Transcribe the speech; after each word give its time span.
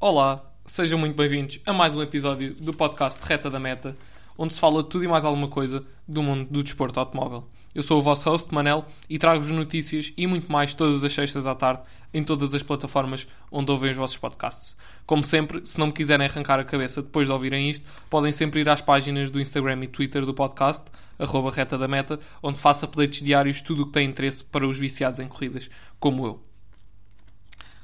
Olá, 0.00 0.48
sejam 0.64 0.96
muito 0.96 1.16
bem-vindos 1.16 1.58
a 1.66 1.72
mais 1.72 1.96
um 1.96 2.00
episódio 2.00 2.54
do 2.54 2.72
podcast 2.72 3.18
Reta 3.20 3.50
da 3.50 3.58
Meta, 3.58 3.96
onde 4.38 4.54
se 4.54 4.60
fala 4.60 4.80
de 4.80 4.88
tudo 4.88 5.04
e 5.04 5.08
mais 5.08 5.24
alguma 5.24 5.48
coisa 5.48 5.84
do 6.06 6.22
mundo 6.22 6.48
do 6.48 6.62
desporto 6.62 7.00
automóvel. 7.00 7.48
Eu 7.74 7.82
sou 7.82 7.98
o 7.98 8.00
vosso 8.00 8.30
host, 8.30 8.54
Manel, 8.54 8.84
e 9.10 9.18
trago-vos 9.18 9.50
notícias 9.50 10.12
e 10.16 10.24
muito 10.28 10.52
mais 10.52 10.72
todas 10.72 11.02
as 11.02 11.12
sextas 11.12 11.48
à 11.48 11.54
tarde 11.56 11.82
em 12.14 12.22
todas 12.22 12.54
as 12.54 12.62
plataformas 12.62 13.26
onde 13.50 13.72
ouvem 13.72 13.90
os 13.90 13.96
vossos 13.96 14.16
podcasts. 14.16 14.76
Como 15.04 15.24
sempre, 15.24 15.66
se 15.66 15.80
não 15.80 15.88
me 15.88 15.92
quiserem 15.92 16.28
arrancar 16.28 16.60
a 16.60 16.64
cabeça 16.64 17.02
depois 17.02 17.26
de 17.26 17.32
ouvirem 17.32 17.68
isto, 17.68 17.84
podem 18.08 18.30
sempre 18.30 18.60
ir 18.60 18.68
às 18.68 18.80
páginas 18.80 19.30
do 19.30 19.40
Instagram 19.40 19.82
e 19.82 19.88
Twitter 19.88 20.24
do 20.24 20.32
podcast, 20.32 20.84
arroba 21.18 21.50
Reta 21.50 21.76
da 21.76 21.88
Meta, 21.88 22.20
onde 22.40 22.60
faço 22.60 22.84
updates 22.84 23.20
diários 23.20 23.62
tudo 23.62 23.82
o 23.82 23.86
que 23.86 23.94
tem 23.94 24.08
interesse 24.08 24.44
para 24.44 24.64
os 24.64 24.78
viciados 24.78 25.18
em 25.18 25.26
corridas, 25.26 25.68
como 25.98 26.24
eu. 26.24 26.48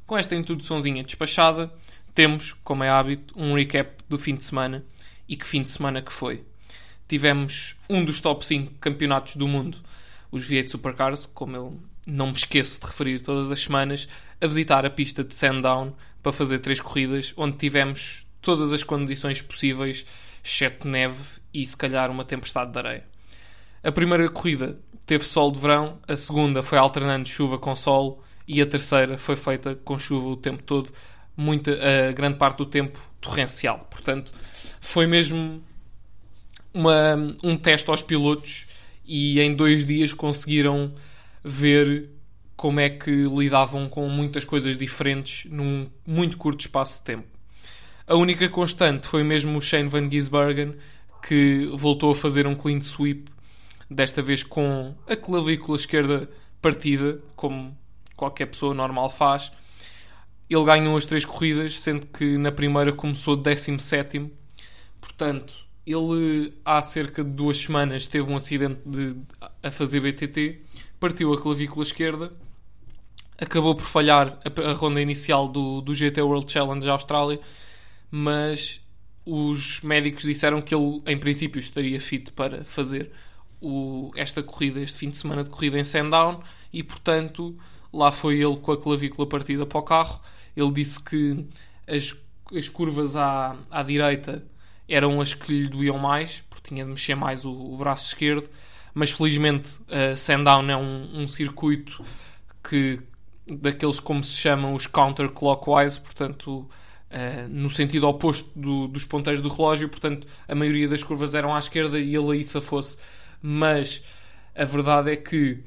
Com 0.06 0.18
esta 0.18 0.36
introduçãozinha 0.36 1.02
despachada, 1.02 1.72
temos, 2.14 2.52
como 2.64 2.84
é 2.84 2.88
hábito, 2.88 3.34
um 3.36 3.54
recap 3.54 4.02
do 4.08 4.16
fim 4.16 4.34
de 4.34 4.44
semana. 4.44 4.84
E 5.28 5.36
que 5.36 5.46
fim 5.46 5.62
de 5.62 5.70
semana 5.70 6.02
que 6.02 6.12
foi. 6.12 6.44
Tivemos 7.08 7.76
um 7.88 8.04
dos 8.04 8.20
top 8.20 8.44
5 8.44 8.74
campeonatos 8.80 9.36
do 9.36 9.48
mundo, 9.48 9.78
os 10.30 10.48
V8 10.48 10.68
Supercars, 10.68 11.26
como 11.26 11.56
eu 11.56 11.80
não 12.06 12.26
me 12.26 12.32
esqueço 12.32 12.80
de 12.80 12.86
referir 12.86 13.22
todas 13.22 13.50
as 13.50 13.62
semanas, 13.62 14.08
a 14.40 14.46
visitar 14.46 14.84
a 14.84 14.90
pista 14.90 15.24
de 15.24 15.34
Sandown 15.34 15.94
para 16.22 16.32
fazer 16.32 16.58
três 16.58 16.80
corridas, 16.80 17.32
onde 17.36 17.56
tivemos 17.56 18.26
todas 18.40 18.72
as 18.72 18.82
condições 18.82 19.40
possíveis, 19.40 20.04
exceto 20.44 20.86
neve 20.86 21.22
e 21.52 21.64
se 21.64 21.76
calhar 21.76 22.10
uma 22.10 22.24
tempestade 22.24 22.72
de 22.72 22.78
areia. 22.78 23.04
A 23.82 23.92
primeira 23.92 24.28
corrida 24.28 24.78
teve 25.06 25.24
sol 25.24 25.50
de 25.50 25.60
verão, 25.60 25.98
a 26.06 26.16
segunda 26.16 26.62
foi 26.62 26.78
alternando 26.78 27.28
chuva 27.28 27.58
com 27.58 27.74
sol 27.74 28.22
e 28.46 28.60
a 28.60 28.66
terceira 28.66 29.18
foi 29.18 29.36
feita 29.36 29.74
com 29.74 29.98
chuva 29.98 30.26
o 30.28 30.36
tempo 30.36 30.62
todo, 30.62 30.90
muita, 31.36 31.76
grande 32.14 32.38
parte 32.38 32.58
do 32.58 32.66
tempo 32.66 32.98
torrencial. 33.20 33.86
Portanto, 33.90 34.32
foi 34.80 35.06
mesmo 35.06 35.62
uma, 36.72 37.16
um 37.42 37.56
teste 37.56 37.88
aos 37.90 38.02
pilotos 38.02 38.66
e 39.04 39.40
em 39.40 39.54
dois 39.54 39.86
dias 39.86 40.12
conseguiram 40.12 40.92
ver 41.42 42.10
como 42.56 42.80
é 42.80 42.88
que 42.88 43.10
lidavam 43.10 43.88
com 43.88 44.08
muitas 44.08 44.44
coisas 44.44 44.76
diferentes 44.76 45.50
num 45.50 45.88
muito 46.06 46.36
curto 46.36 46.60
espaço 46.60 46.98
de 46.98 47.04
tempo. 47.04 47.26
A 48.06 48.14
única 48.14 48.48
constante 48.48 49.06
foi 49.06 49.22
mesmo 49.22 49.58
o 49.58 49.60
Shane 49.60 49.88
Van 49.88 50.10
Gisbergen, 50.10 50.74
que 51.26 51.66
voltou 51.74 52.12
a 52.12 52.16
fazer 52.16 52.46
um 52.46 52.54
clean 52.54 52.80
sweep, 52.80 53.30
desta 53.90 54.22
vez 54.22 54.42
com 54.42 54.94
a 55.06 55.16
clavícula 55.16 55.76
esquerda 55.76 56.28
partida, 56.60 57.18
como 57.34 57.76
qualquer 58.16 58.46
pessoa 58.46 58.74
normal 58.74 59.10
faz. 59.10 59.50
Ele 60.48 60.64
ganhou 60.64 60.96
as 60.96 61.06
três 61.06 61.24
corridas, 61.24 61.80
sendo 61.80 62.06
que 62.06 62.36
na 62.36 62.52
primeira 62.52 62.92
começou 62.92 63.36
17. 63.36 64.30
Portanto, 65.00 65.52
ele 65.86 66.54
há 66.64 66.80
cerca 66.80 67.22
de 67.22 67.30
duas 67.30 67.58
semanas 67.58 68.06
teve 68.06 68.30
um 68.30 68.36
acidente 68.36 68.80
de, 68.86 69.16
a 69.62 69.70
fazer 69.70 70.00
BTT, 70.00 70.60
partiu 70.98 71.32
a 71.32 71.40
clavícula 71.40 71.82
esquerda, 71.82 72.32
acabou 73.38 73.74
por 73.74 73.84
falhar 73.84 74.38
a, 74.44 74.70
a 74.70 74.72
ronda 74.72 75.00
inicial 75.00 75.48
do, 75.48 75.80
do 75.80 75.94
GT 75.94 76.22
World 76.22 76.50
Challenge 76.50 76.88
Austrália, 76.88 77.40
mas 78.10 78.80
os 79.26 79.80
médicos 79.80 80.22
disseram 80.22 80.62
que 80.62 80.74
ele, 80.74 81.02
em 81.06 81.18
princípio, 81.18 81.58
estaria 81.58 82.00
fit 82.00 82.32
para 82.32 82.64
fazer 82.64 83.10
o, 83.60 84.10
esta 84.16 84.42
corrida, 84.42 84.80
este 84.80 84.98
fim 84.98 85.10
de 85.10 85.16
semana 85.16 85.44
de 85.44 85.50
corrida 85.50 85.78
em 85.78 85.84
Sandown, 85.84 86.42
e 86.72 86.82
portanto 86.82 87.56
Lá 87.94 88.10
foi 88.10 88.40
ele 88.40 88.56
com 88.56 88.72
a 88.72 88.76
clavícula 88.76 89.28
partida 89.28 89.64
para 89.64 89.78
o 89.78 89.82
carro. 89.82 90.20
Ele 90.56 90.72
disse 90.72 91.00
que 91.00 91.46
as, 91.86 92.16
as 92.52 92.68
curvas 92.68 93.14
à, 93.14 93.56
à 93.70 93.82
direita 93.84 94.44
eram 94.88 95.20
as 95.20 95.32
que 95.32 95.52
lhe 95.52 95.68
doíam 95.68 95.96
mais, 95.96 96.42
porque 96.50 96.68
tinha 96.70 96.84
de 96.84 96.90
mexer 96.90 97.14
mais 97.14 97.44
o, 97.44 97.52
o 97.52 97.76
braço 97.76 98.08
esquerdo. 98.08 98.48
Mas 98.92 99.12
felizmente 99.12 99.70
uh, 99.82 100.16
Sandown 100.16 100.68
é 100.70 100.76
um, 100.76 101.22
um 101.22 101.28
circuito 101.28 102.04
que 102.68 103.00
daqueles 103.46 104.00
como 104.00 104.24
se 104.24 104.36
chamam 104.36 104.74
os 104.74 104.86
counterclockwise, 104.86 106.00
portanto 106.00 106.68
Uh, 107.14 107.48
no 107.48 107.70
sentido 107.70 108.08
oposto 108.08 108.50
do, 108.58 108.88
dos 108.88 109.04
ponteiros 109.04 109.40
do 109.40 109.48
relógio, 109.48 109.88
portanto, 109.88 110.26
a 110.48 110.54
maioria 110.54 110.88
das 110.88 111.00
curvas 111.00 111.32
eram 111.32 111.54
à 111.54 111.58
esquerda 111.60 111.96
e 111.96 112.12
ele 112.12 112.32
aí 112.32 112.42
se 112.42 112.60
fosse. 112.60 112.98
Mas 113.40 114.02
a 114.52 114.64
verdade 114.64 115.12
é 115.12 115.16
que 115.16 115.62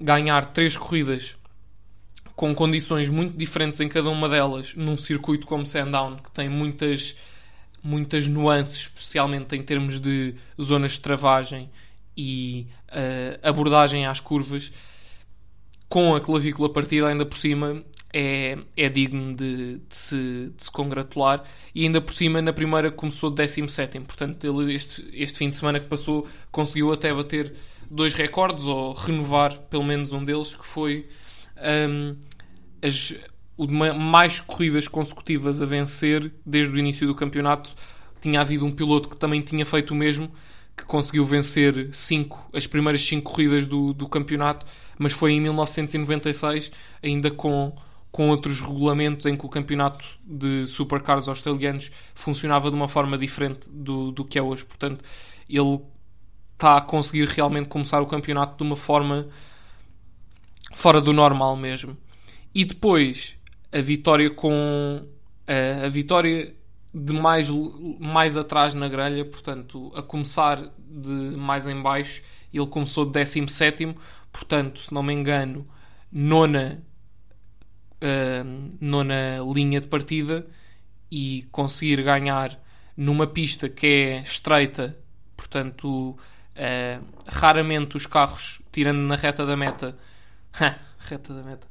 ganhar 0.00 0.54
três 0.54 0.74
corridas 0.74 1.36
com 2.36 2.54
condições 2.54 3.08
muito 3.08 3.36
diferentes 3.36 3.80
em 3.80 3.88
cada 3.88 4.10
uma 4.10 4.28
delas, 4.28 4.74
num 4.76 4.96
circuito 4.96 5.46
como 5.46 5.64
Sandown, 5.64 6.16
que 6.16 6.30
tem 6.30 6.50
muitas, 6.50 7.16
muitas 7.82 8.28
nuances, 8.28 8.82
especialmente 8.82 9.56
em 9.56 9.62
termos 9.62 9.98
de 9.98 10.34
zonas 10.60 10.92
de 10.92 11.00
travagem 11.00 11.70
e 12.14 12.66
uh, 12.90 13.48
abordagem 13.48 14.06
às 14.06 14.20
curvas, 14.20 14.70
com 15.88 16.14
a 16.14 16.20
clavícula 16.20 16.70
partida 16.70 17.08
ainda 17.08 17.24
por 17.24 17.38
cima, 17.38 17.82
é, 18.12 18.58
é 18.76 18.88
digno 18.88 19.34
de, 19.34 19.78
de, 19.78 19.94
se, 19.94 20.52
de, 20.54 20.64
se, 20.64 20.70
congratular. 20.70 21.42
E 21.74 21.84
ainda 21.84 22.00
por 22.00 22.12
cima, 22.12 22.42
na 22.42 22.52
primeira 22.52 22.90
começou 22.90 23.30
17. 23.30 24.00
Portanto, 24.00 24.44
ele, 24.46 24.74
este, 24.74 25.08
este 25.12 25.38
fim 25.38 25.50
de 25.50 25.56
semana 25.56 25.80
que 25.80 25.86
passou, 25.86 26.26
conseguiu 26.50 26.92
até 26.92 27.12
bater 27.14 27.54
dois 27.90 28.14
recordes, 28.14 28.64
ou 28.64 28.92
renovar 28.92 29.58
pelo 29.70 29.84
menos 29.84 30.12
um 30.12 30.24
deles, 30.24 30.54
que 30.54 30.66
foi 30.66 31.08
um, 31.58 32.16
as, 32.82 33.14
mais 33.96 34.40
corridas 34.40 34.86
consecutivas 34.86 35.62
a 35.62 35.66
vencer 35.66 36.32
desde 36.44 36.74
o 36.74 36.78
início 36.78 37.06
do 37.06 37.14
campeonato. 37.14 37.70
Tinha 38.20 38.40
havido 38.40 38.66
um 38.66 38.72
piloto 38.72 39.08
que 39.08 39.16
também 39.16 39.40
tinha 39.40 39.64
feito 39.64 39.92
o 39.92 39.94
mesmo, 39.94 40.30
que 40.76 40.84
conseguiu 40.84 41.24
vencer 41.24 41.88
cinco, 41.92 42.48
as 42.52 42.66
primeiras 42.66 43.02
cinco 43.02 43.30
corridas 43.30 43.66
do, 43.66 43.94
do 43.94 44.08
campeonato, 44.08 44.66
mas 44.98 45.12
foi 45.12 45.32
em 45.32 45.40
1996, 45.40 46.70
ainda 47.02 47.30
com, 47.30 47.74
com 48.10 48.28
outros 48.28 48.60
regulamentos 48.60 49.26
em 49.26 49.36
que 49.36 49.46
o 49.46 49.48
campeonato 49.48 50.04
de 50.24 50.66
supercars 50.66 51.28
australianos 51.28 51.90
funcionava 52.14 52.70
de 52.70 52.76
uma 52.76 52.88
forma 52.88 53.16
diferente 53.16 53.68
do, 53.70 54.10
do 54.10 54.24
que 54.24 54.38
é 54.38 54.42
hoje. 54.42 54.64
Portanto, 54.64 55.02
ele 55.48 55.80
está 56.54 56.78
a 56.78 56.80
conseguir 56.80 57.28
realmente 57.28 57.68
começar 57.68 58.00
o 58.00 58.06
campeonato 58.06 58.56
de 58.56 58.62
uma 58.62 58.76
forma 58.76 59.28
fora 60.76 61.00
do 61.00 61.10
normal 61.10 61.56
mesmo. 61.56 61.96
E 62.54 62.62
depois 62.62 63.34
a 63.72 63.80
vitória 63.80 64.28
com 64.28 65.06
a, 65.46 65.86
a 65.86 65.88
vitória 65.88 66.54
de 66.94 67.14
mais, 67.14 67.48
mais 67.98 68.36
atrás 68.36 68.74
na 68.74 68.86
grelha, 68.86 69.24
portanto, 69.24 69.90
a 69.96 70.02
começar 70.02 70.70
de 70.78 71.10
mais 71.10 71.66
em 71.66 71.80
baixo, 71.80 72.22
ele 72.52 72.66
começou 72.66 73.06
de 73.06 73.12
17, 73.12 73.96
portanto, 74.30 74.80
se 74.80 74.92
não 74.92 75.02
me 75.02 75.14
engano, 75.14 75.66
nona, 76.12 76.82
uh, 78.02 78.76
nona 78.78 79.38
linha 79.52 79.80
de 79.80 79.86
partida 79.86 80.46
e 81.10 81.46
conseguir 81.50 82.02
ganhar 82.02 82.58
numa 82.94 83.26
pista 83.26 83.66
que 83.66 83.86
é 83.86 84.20
estreita, 84.20 84.94
portanto, 85.34 86.10
uh, 86.10 87.04
raramente 87.26 87.96
os 87.96 88.06
carros, 88.06 88.60
tirando 88.70 88.98
na 88.98 89.16
reta 89.16 89.46
da 89.46 89.56
meta, 89.56 89.96
reta 90.98 91.34
da 91.34 91.42
meta, 91.42 91.66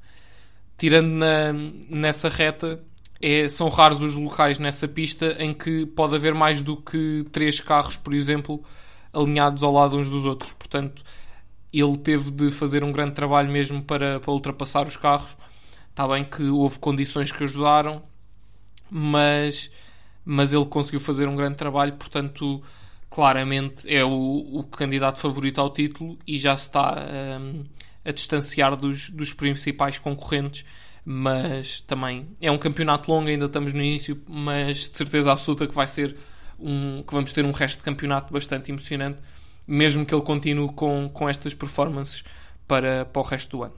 tirando 0.78 1.10
na, 1.10 1.54
nessa 1.90 2.30
reta, 2.30 2.82
é, 3.22 3.48
são 3.48 3.70
raros 3.70 4.02
os 4.02 4.16
locais 4.16 4.60
nessa 4.60 4.88
pista 4.88 5.36
em 5.40 5.54
que 5.54 5.86
pode 5.86 6.16
haver 6.16 6.34
mais 6.34 6.62
do 6.62 6.78
que 6.78 7.26
três 7.32 7.60
carros, 7.60 7.98
por 7.98 8.14
exemplo, 8.14 8.64
alinhados 9.14 9.64
ao 9.64 9.72
lado 9.72 9.98
uns 9.98 10.10
dos 10.10 10.26
outros. 10.26 10.52
Portanto, 10.54 11.04
ele 11.74 11.98
teve 11.98 12.32
de 12.32 12.52
fazer 12.52 12.84
um 12.84 12.92
grande 12.92 13.14
trabalho 13.14 13.52
mesmo 13.52 13.82
para, 13.84 14.20
para 14.20 14.32
ultrapassar 14.32 14.88
os 14.88 14.98
carros. 14.98 15.36
Está 15.90 16.08
bem 16.08 16.24
que 16.26 16.44
houve 16.44 16.78
condições 16.80 17.32
que 17.32 17.44
ajudaram, 17.44 18.04
mas, 18.90 19.72
mas 20.26 20.54
ele 20.54 20.66
conseguiu 20.66 21.00
fazer 21.00 21.28
um 21.28 21.36
grande 21.36 21.56
trabalho, 21.56 21.94
portanto, 21.94 22.62
claramente 23.10 23.88
é 23.94 24.04
o, 24.04 24.10
o 24.12 24.64
candidato 24.64 25.20
favorito 25.20 25.60
ao 25.62 25.70
título 25.70 26.18
e 26.28 26.38
já 26.38 26.56
se 26.58 26.68
está. 26.68 27.06
Um, 27.40 27.64
a 28.06 28.12
distanciar 28.12 28.76
dos, 28.76 29.10
dos 29.10 29.34
principais 29.34 29.98
concorrentes, 29.98 30.64
mas 31.04 31.82
também 31.82 32.28
é 32.40 32.52
um 32.52 32.58
campeonato 32.58 33.12
longo, 33.12 33.28
ainda 33.28 33.46
estamos 33.46 33.74
no 33.74 33.82
início, 33.82 34.22
mas 34.28 34.90
de 34.90 34.96
certeza 34.98 35.32
absoluta 35.32 35.68
que 35.68 35.74
vai 35.74 35.88
ser 35.88 36.16
um, 36.60 37.04
que 37.04 37.14
vamos 37.14 37.34
ter 37.34 37.44
um 37.44 37.52
resto 37.52 37.80
de 37.80 37.84
campeonato 37.84 38.32
bastante 38.32 38.72
emocionante, 38.72 39.22
mesmo 39.68 40.06
que 40.06 40.14
ele 40.14 40.24
continue 40.24 40.72
com, 40.74 41.10
com 41.10 41.28
estas 41.28 41.54
performances 41.54 42.24
para, 42.68 43.06
para 43.06 43.22
o 43.22 43.26
resto 43.26 43.58
do 43.58 43.64
ano. 43.64 43.74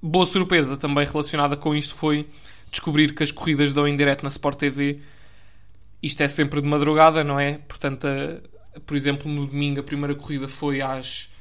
Boa 0.00 0.26
surpresa 0.26 0.76
também 0.76 1.06
relacionada 1.06 1.56
com 1.56 1.74
isto 1.74 1.94
foi 1.94 2.28
descobrir 2.70 3.14
que 3.14 3.22
as 3.22 3.30
corridas 3.30 3.72
dão 3.72 3.86
em 3.86 3.96
direto 3.96 4.22
na 4.22 4.28
Sport 4.28 4.58
TV. 4.58 5.00
Isto 6.02 6.22
é 6.22 6.28
sempre 6.28 6.60
de 6.60 6.66
madrugada, 6.66 7.22
não 7.22 7.38
é? 7.38 7.58
Portanto, 7.58 8.08
a, 8.08 8.80
por 8.80 8.96
exemplo, 8.96 9.30
no 9.30 9.46
domingo 9.46 9.78
a 9.78 9.82
primeira 9.82 10.14
corrida 10.14 10.48
foi 10.48 10.80
às 10.80 11.31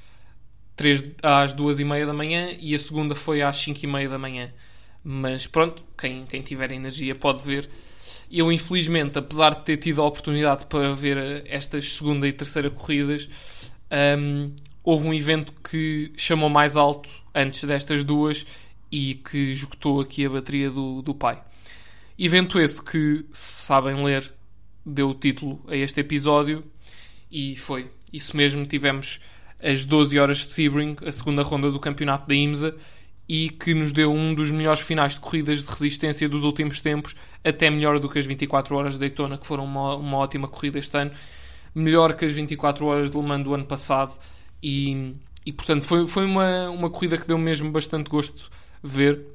3, 0.75 1.03
às 1.21 1.53
2 1.53 1.79
e 1.79 1.85
meia 1.85 2.05
da 2.05 2.13
manhã 2.13 2.49
e 2.59 2.73
a 2.73 2.79
segunda 2.79 3.15
foi 3.15 3.41
às 3.41 3.57
5 3.57 3.79
e 3.83 3.87
meia 3.87 4.09
da 4.09 4.17
manhã. 4.17 4.51
Mas 5.03 5.47
pronto, 5.47 5.83
quem, 5.97 6.25
quem 6.25 6.41
tiver 6.41 6.71
energia 6.71 7.15
pode 7.15 7.43
ver. 7.43 7.69
Eu, 8.31 8.51
infelizmente, 8.51 9.17
apesar 9.19 9.55
de 9.55 9.63
ter 9.63 9.77
tido 9.77 10.01
a 10.01 10.05
oportunidade 10.05 10.65
para 10.65 10.93
ver 10.93 11.43
estas 11.45 11.93
segunda 11.93 12.27
e 12.27 12.33
terceira 12.33 12.69
corridas, 12.69 13.27
um, 14.17 14.53
houve 14.83 15.07
um 15.07 15.13
evento 15.13 15.53
que 15.63 16.11
chamou 16.15 16.49
mais 16.49 16.75
alto 16.77 17.09
antes 17.33 17.63
destas 17.63 18.03
duas 18.03 18.45
e 18.91 19.15
que 19.15 19.51
esgotou 19.51 20.01
aqui 20.01 20.25
a 20.25 20.29
bateria 20.29 20.69
do, 20.69 21.01
do 21.01 21.13
pai. 21.13 21.41
Evento 22.17 22.59
esse 22.59 22.83
que, 22.83 23.25
se 23.33 23.63
sabem 23.63 24.03
ler, 24.03 24.31
deu 24.85 25.09
o 25.09 25.15
título 25.15 25.63
a 25.67 25.75
este 25.75 25.99
episódio 26.01 26.63
e 27.31 27.55
foi 27.55 27.89
isso 28.11 28.35
mesmo. 28.35 28.65
Tivemos 28.65 29.19
as 29.61 29.85
12 29.85 30.17
horas 30.19 30.37
de 30.39 30.51
Sebring, 30.51 30.95
a 31.05 31.11
segunda 31.11 31.43
ronda 31.43 31.71
do 31.71 31.79
campeonato 31.79 32.27
da 32.27 32.35
IMSA, 32.35 32.75
e 33.27 33.49
que 33.49 33.73
nos 33.73 33.91
deu 33.91 34.11
um 34.11 34.33
dos 34.33 34.51
melhores 34.51 34.81
finais 34.81 35.13
de 35.13 35.19
corridas 35.19 35.63
de 35.63 35.71
resistência 35.71 36.27
dos 36.27 36.43
últimos 36.43 36.81
tempos, 36.81 37.15
até 37.43 37.69
melhor 37.69 37.99
do 37.99 38.09
que 38.09 38.19
as 38.19 38.25
24 38.25 38.75
horas 38.75 38.93
de 38.93 38.99
Daytona, 38.99 39.37
que 39.37 39.47
foram 39.47 39.63
uma, 39.63 39.95
uma 39.95 40.17
ótima 40.17 40.47
corrida 40.47 40.79
este 40.79 40.97
ano, 40.97 41.11
melhor 41.73 42.13
que 42.13 42.25
as 42.25 42.33
24 42.33 42.85
horas 42.85 43.09
de 43.09 43.17
Le 43.17 43.23
Mans 43.23 43.43
do 43.43 43.53
ano 43.53 43.65
passado, 43.65 44.13
e, 44.61 45.13
e 45.45 45.53
portanto 45.53 45.85
foi, 45.85 46.07
foi 46.07 46.25
uma, 46.25 46.69
uma 46.69 46.89
corrida 46.89 47.17
que 47.17 47.27
deu 47.27 47.37
mesmo 47.37 47.71
bastante 47.71 48.09
gosto 48.09 48.51
ver. 48.83 49.25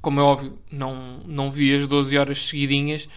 Como 0.00 0.20
é 0.20 0.22
óbvio, 0.22 0.56
não, 0.70 1.18
não 1.26 1.50
vi 1.50 1.74
as 1.74 1.86
12 1.86 2.16
horas 2.16 2.46
seguidinhas, 2.46 3.08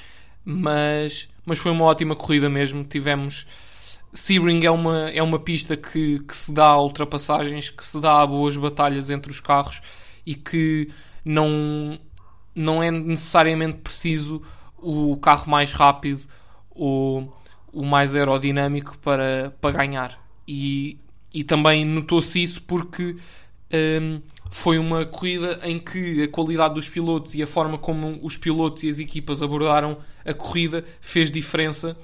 mas, 0.44 1.30
mas 1.46 1.60
foi 1.60 1.72
uma 1.72 1.86
ótima 1.86 2.16
corrida 2.16 2.50
mesmo. 2.50 2.84
Tivemos 2.84 3.46
Sebring 4.14 4.66
é 4.66 4.72
uma, 4.72 5.10
é 5.10 5.24
uma 5.24 5.40
pista 5.40 5.78
que, 5.78 6.20
que 6.20 6.36
se 6.36 6.52
dá 6.52 6.66
a 6.66 6.82
ultrapassagens, 6.82 7.70
que 7.70 7.86
se 7.86 8.00
dá 8.00 8.22
a 8.22 8.28
boas 8.28 8.58
batalhas 8.58 9.10
entre 9.10 9.32
os 9.32 9.40
carros 9.40 9.82
e 10.26 10.36
que 10.36 10.90
não, 11.24 12.00
não 12.54 12.84
é 12.84 12.92
necessariamente 12.92 13.80
preciso 13.80 14.42
o 14.78 15.16
carro 15.18 15.50
mais 15.50 15.72
rápido 15.72 16.22
ou 16.70 17.34
o 17.72 17.86
mais 17.86 18.16
aerodinâmico 18.16 18.98
para, 19.00 19.56
para 19.62 19.78
ganhar. 19.78 20.20
E, 20.48 21.00
e 21.34 21.44
também 21.44 21.86
notou-se 21.86 22.42
isso 22.44 22.62
porque 22.64 23.16
um, 24.02 24.22
foi 24.50 24.78
uma 24.78 25.06
corrida 25.06 25.60
em 25.64 25.80
que 25.80 26.24
a 26.24 26.28
qualidade 26.28 26.74
dos 26.74 26.90
pilotos 26.90 27.34
e 27.36 27.42
a 27.42 27.48
forma 27.48 27.78
como 27.78 28.20
os 28.22 28.36
pilotos 28.36 28.84
e 28.84 28.90
as 28.90 29.00
equipas 29.00 29.42
abordaram 29.42 29.98
a 30.26 30.34
corrida 30.34 30.84
fez 31.00 31.32
diferença 31.32 31.98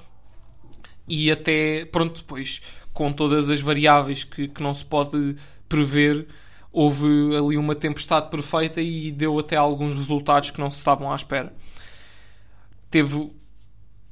e 1.08 1.30
até, 1.30 1.84
pronto, 1.86 2.20
depois 2.20 2.60
com 2.92 3.12
todas 3.12 3.48
as 3.48 3.60
variáveis 3.60 4.24
que, 4.24 4.48
que 4.48 4.60
não 4.60 4.74
se 4.74 4.84
pode 4.84 5.36
prever, 5.68 6.26
houve 6.72 7.06
ali 7.36 7.56
uma 7.56 7.74
tempestade 7.74 8.28
perfeita 8.28 8.80
e 8.80 9.12
deu 9.12 9.38
até 9.38 9.54
alguns 9.54 9.94
resultados 9.94 10.50
que 10.50 10.58
não 10.58 10.68
se 10.68 10.78
estavam 10.78 11.12
à 11.12 11.14
espera. 11.14 11.52
Teve, 12.90 13.30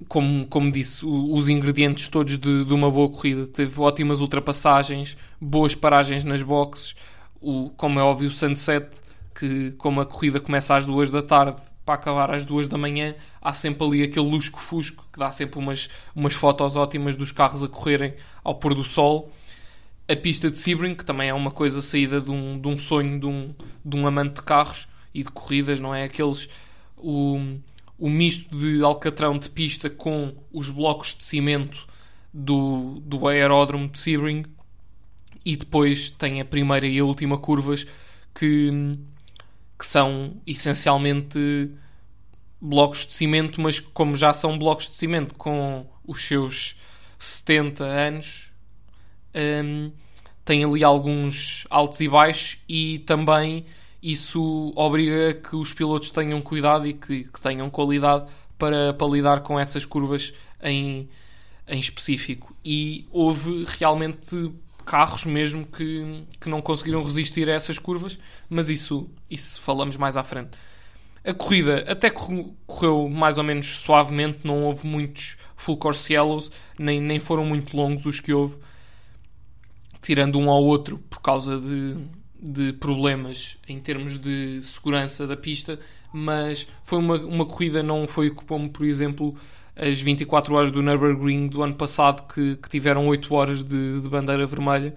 como, 0.07 0.47
como 0.47 0.71
disse, 0.71 1.05
os 1.05 1.49
ingredientes 1.49 2.09
todos 2.09 2.39
de, 2.39 2.65
de 2.65 2.73
uma 2.73 2.89
boa 2.89 3.11
corrida. 3.11 3.49
Teve 3.49 3.81
ótimas 3.81 4.21
ultrapassagens, 4.21 5.17
boas 5.41 5.75
paragens 5.75 6.23
nas 6.23 6.43
boxes, 6.43 6.95
o, 7.41 7.71
como 7.71 7.99
é 7.99 8.03
óbvio, 8.03 8.29
o 8.29 8.31
sunset, 8.31 8.89
que 9.35 9.73
como 9.73 10.01
a 10.01 10.07
corrida 10.07 10.39
começa 10.39 10.77
às 10.77 10.87
duas 10.87 11.11
da 11.11 11.23
tarde, 11.23 11.61
para 11.87 11.95
acabar 11.95 12.35
às 12.35 12.45
duas 12.45 12.67
da 12.67 12.77
manhã, 12.77 13.15
há 13.41 13.53
sempre 13.53 13.87
ali 13.87 14.03
aquele 14.03 14.29
lusco-fusco 14.29 15.07
que 15.13 15.19
dá 15.21 15.31
sempre 15.31 15.61
umas, 15.61 15.89
umas 16.15 16.35
fotos 16.35 16.75
ótimas 16.75 17.15
dos 17.15 17.31
carros 17.31 17.63
a 17.63 17.69
correrem 17.69 18.15
ao 18.43 18.57
pôr 18.57 18.75
do 18.75 18.83
sol. 18.83 19.33
A 20.09 20.17
pista 20.17 20.51
de 20.51 20.59
Sebring, 20.59 20.97
que 20.97 21.05
também 21.05 21.29
é 21.29 21.35
uma 21.35 21.53
coisa 21.53 21.81
saída 21.81 22.21
de 22.21 22.31
um, 22.31 22.61
de 22.61 22.67
um 22.67 22.77
sonho 22.77 23.21
de 23.21 23.27
um, 23.27 23.55
de 23.85 23.97
um 23.97 24.05
amante 24.05 24.35
de 24.35 24.43
carros 24.43 24.89
e 25.15 25.23
de 25.23 25.31
corridas, 25.31 25.79
não 25.79 25.95
é? 25.95 26.05
Aqueles. 26.05 26.49
O, 26.97 27.57
o 27.99 28.11
misto 28.11 28.55
de 28.57 28.83
alcatrão 28.83 29.39
de 29.39 29.49
pista 29.49 29.89
com 29.89 30.35
os 30.53 30.69
blocos 30.69 31.17
de 31.17 31.25
cimento 31.25 31.87
do, 32.33 33.01
do 33.01 33.29
aeródromo 33.29 33.89
de 33.89 33.99
Sebring 33.99 34.45
e 35.45 35.57
depois 35.57 36.11
tem 36.11 36.41
a 36.41 36.45
primeira 36.45 36.87
e 36.87 36.99
a 36.99 37.05
última 37.05 37.39
curvas 37.39 37.87
que 38.35 38.99
que 39.79 39.87
são 39.87 40.41
essencialmente 40.47 41.71
blocos 42.61 43.07
de 43.07 43.15
cimento, 43.15 43.61
mas 43.61 43.81
como 43.81 44.17
já 44.17 44.33
são 44.33 44.59
blocos 44.59 44.89
de 44.89 44.97
cimento 44.97 45.35
com 45.35 45.87
os 46.07 46.27
seus 46.27 46.79
70 47.19 47.85
anos, 47.85 48.51
um, 49.35 49.93
tem 50.45 50.65
ali 50.65 50.83
alguns 50.83 51.67
altos 51.69 52.01
e 52.01 52.09
baixos 52.09 52.59
e 52.69 53.01
também 53.01 53.67
isso 54.03 54.73
obriga 54.77 55.35
que 55.35 55.57
os 55.57 55.73
pilotos 55.73 56.11
tenham 56.11 56.41
cuidado 56.41 56.87
e 56.87 56.95
que, 56.95 57.25
que 57.25 57.41
tenham 57.41 57.69
qualidade 57.69 58.27
para, 58.57 58.95
para 58.95 59.07
lidar 59.09 59.41
com 59.41 59.59
essas 59.59 59.85
curvas 59.85 60.33
em, 60.63 61.09
em 61.67 61.81
específico. 61.81 62.55
E 62.65 63.07
houve 63.11 63.67
realmente 63.79 64.53
carros 64.87 65.25
mesmo 65.25 65.67
que, 65.67 66.25
que 66.41 66.49
não 66.49 66.63
conseguiram 66.63 67.03
resistir 67.03 67.51
a 67.51 67.55
essas 67.55 67.79
curvas, 67.79 68.19
mas 68.49 68.71
isso, 68.71 69.11
isso 69.29 69.61
falamos 69.61 69.97
mais 69.97 70.17
à 70.17 70.23
frente. 70.23 70.57
A 71.25 71.35
corrida 71.35 71.85
até 71.91 72.09
correu 72.09 73.09
mais 73.09 73.37
ou 73.37 73.43
menos 73.43 73.67
suavemente, 73.67 74.39
não 74.45 74.63
houve 74.63 74.87
muitos 74.87 75.37
full 75.57 75.77
course 75.77 76.13
yellows, 76.13 76.53
nem, 76.79 77.01
nem 77.01 77.19
foram 77.19 77.45
muito 77.45 77.77
longos 77.77 78.07
os 78.07 78.21
que 78.21 78.33
houve, 78.33 78.57
tirando 80.01 80.39
um 80.39 80.49
ao 80.49 80.63
outro 80.63 80.99
por 81.11 81.21
causa 81.21 81.61
de, 81.61 81.97
de 82.41 82.73
problemas 82.75 83.59
em 83.69 83.81
termos 83.81 84.21
de 84.21 84.63
segurança 84.63 85.27
da 85.27 85.37
pista, 85.37 85.81
mas 86.13 86.69
foi 86.85 87.01
uma, 87.01 87.17
uma 87.17 87.45
corrida, 87.45 87.83
não 87.83 88.07
foi 88.07 88.31
como, 88.31 88.71
por 88.71 88.87
exemplo, 88.87 89.37
as 89.77 90.01
24 90.01 90.55
horas 90.55 90.71
do 90.71 90.81
Nürburgring 90.81 91.49
do 91.49 91.63
ano 91.63 91.75
passado, 91.75 92.27
que, 92.33 92.57
que 92.57 92.69
tiveram 92.69 93.07
8 93.07 93.35
horas 93.35 93.63
de, 93.63 94.01
de, 94.01 94.09
bandeira 94.09 94.47
vermelha. 94.47 94.95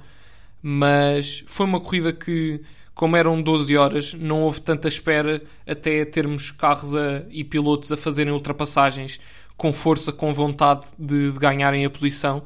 Mas 0.61 1.43
foi 1.47 1.65
uma 1.65 1.81
corrida 1.81 2.13
que, 2.13 2.61
como 2.95 3.17
eram 3.17 3.41
12 3.41 3.75
horas, 3.75 4.13
não 4.13 4.41
houve 4.43 4.61
tanta 4.61 4.87
espera 4.87 5.41
até 5.67 6.05
termos 6.05 6.51
carros 6.51 6.95
a, 6.95 7.23
e 7.29 7.43
pilotos 7.43 7.91
a 7.91 7.97
fazerem 7.97 8.31
ultrapassagens 8.31 9.19
com 9.57 9.73
força, 9.73 10.13
com 10.13 10.33
vontade 10.33 10.87
de, 10.97 11.31
de 11.31 11.37
ganharem 11.37 11.85
a 11.85 11.89
posição. 11.89 12.43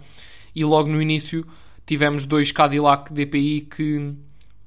E 0.56 0.65
logo 0.65 0.89
no 0.89 1.01
início 1.01 1.45
tivemos 1.85 2.25
dois 2.25 2.51
Cadillac 2.51 3.13
DPI 3.13 3.62
que, 3.62 4.13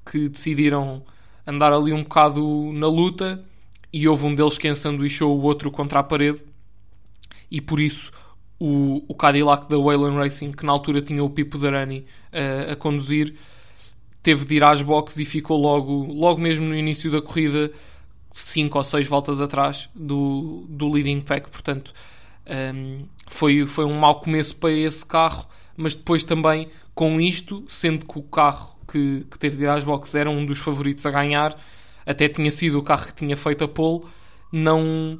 que 0.09 0.29
decidiram 0.29 1.03
andar 1.45 1.73
ali 1.73 1.91
um 1.91 2.03
bocado 2.03 2.71
na 2.73 2.87
luta 2.87 3.43
e 3.91 4.07
houve 4.07 4.25
um 4.25 4.35
deles 4.35 4.57
que 4.57 4.67
ensanduichou 4.67 5.37
o 5.37 5.41
outro 5.41 5.71
contra 5.71 5.99
a 5.99 6.03
parede 6.03 6.41
e 7.49 7.61
por 7.61 7.79
isso 7.79 8.11
o, 8.59 9.03
o 9.07 9.15
Cadillac 9.15 9.69
da 9.69 9.77
Wayland 9.77 10.17
Racing, 10.17 10.51
que 10.51 10.65
na 10.65 10.71
altura 10.71 11.01
tinha 11.01 11.23
o 11.23 11.29
Pipo 11.29 11.57
Darani 11.57 12.05
uh, 12.33 12.71
a 12.71 12.75
conduzir, 12.75 13.35
teve 14.23 14.45
de 14.45 14.55
ir 14.55 14.63
às 14.63 14.81
boxes 14.81 15.19
e 15.19 15.25
ficou 15.25 15.57
logo, 15.57 16.05
logo 16.11 16.41
mesmo 16.41 16.65
no 16.65 16.75
início 16.75 17.11
da 17.11 17.21
corrida, 17.21 17.71
5 18.33 18.77
ou 18.77 18.83
6 18.83 19.07
voltas 19.07 19.41
atrás 19.41 19.89
do, 19.95 20.65
do 20.67 20.89
leading 20.89 21.21
pack. 21.21 21.49
Portanto, 21.49 21.93
um, 22.45 22.51
ehm, 22.51 23.05
foi, 23.27 23.65
foi 23.65 23.85
um 23.85 23.97
mau 23.97 24.19
começo 24.19 24.55
para 24.55 24.71
esse 24.71 25.05
carro, 25.05 25.47
mas 25.75 25.95
depois 25.95 26.23
também 26.23 26.69
com 26.93 27.21
isto, 27.21 27.63
sendo 27.67 28.05
que 28.05 28.17
o 28.17 28.23
carro 28.23 28.75
que, 28.91 29.25
que 29.29 29.37
teve 29.37 29.57
de 29.57 29.63
ir 29.63 29.69
às 29.69 29.83
boxes 29.83 30.15
era 30.15 30.29
um 30.29 30.45
dos 30.45 30.57
favoritos 30.57 31.05
a 31.05 31.11
ganhar, 31.11 31.55
até 32.05 32.27
tinha 32.27 32.49
sido 32.51 32.79
o 32.79 32.83
carro 32.83 33.07
que 33.07 33.13
tinha 33.13 33.37
feito 33.37 33.63
a 33.63 33.67
pole, 33.67 34.05
não 34.51 35.19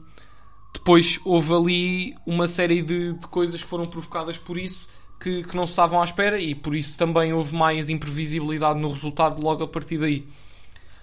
depois 0.77 1.19
houve 1.25 1.53
ali 1.53 2.15
uma 2.23 2.45
série 2.45 2.83
de, 2.83 3.13
de 3.13 3.27
coisas 3.27 3.63
que 3.63 3.67
foram 3.67 3.87
provocadas 3.87 4.37
por 4.37 4.59
isso 4.59 4.87
que, 5.19 5.43
que, 5.43 5.55
não 5.55 5.65
se 5.65 5.71
estavam 5.71 5.99
à 5.99 6.03
espera 6.03 6.39
e 6.39 6.53
por 6.53 6.75
isso 6.75 6.95
também 6.99 7.33
houve 7.33 7.55
mais 7.55 7.89
imprevisibilidade 7.89 8.79
no 8.79 8.89
resultado 8.89 9.41
logo 9.41 9.63
a 9.63 9.67
partir 9.67 9.97
daí. 9.97 10.27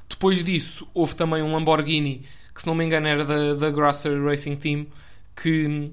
Depois 0.09 0.45
disso, 0.45 0.87
houve 0.95 1.17
também 1.17 1.43
um 1.43 1.53
Lamborghini, 1.53 2.25
que 2.55 2.61
se 2.61 2.69
não 2.69 2.75
me 2.77 2.85
engano 2.85 3.09
era 3.09 3.25
da, 3.25 3.55
da 3.55 3.71
Grasser 3.71 4.23
Racing 4.23 4.55
Team, 4.55 4.87
que 5.35 5.91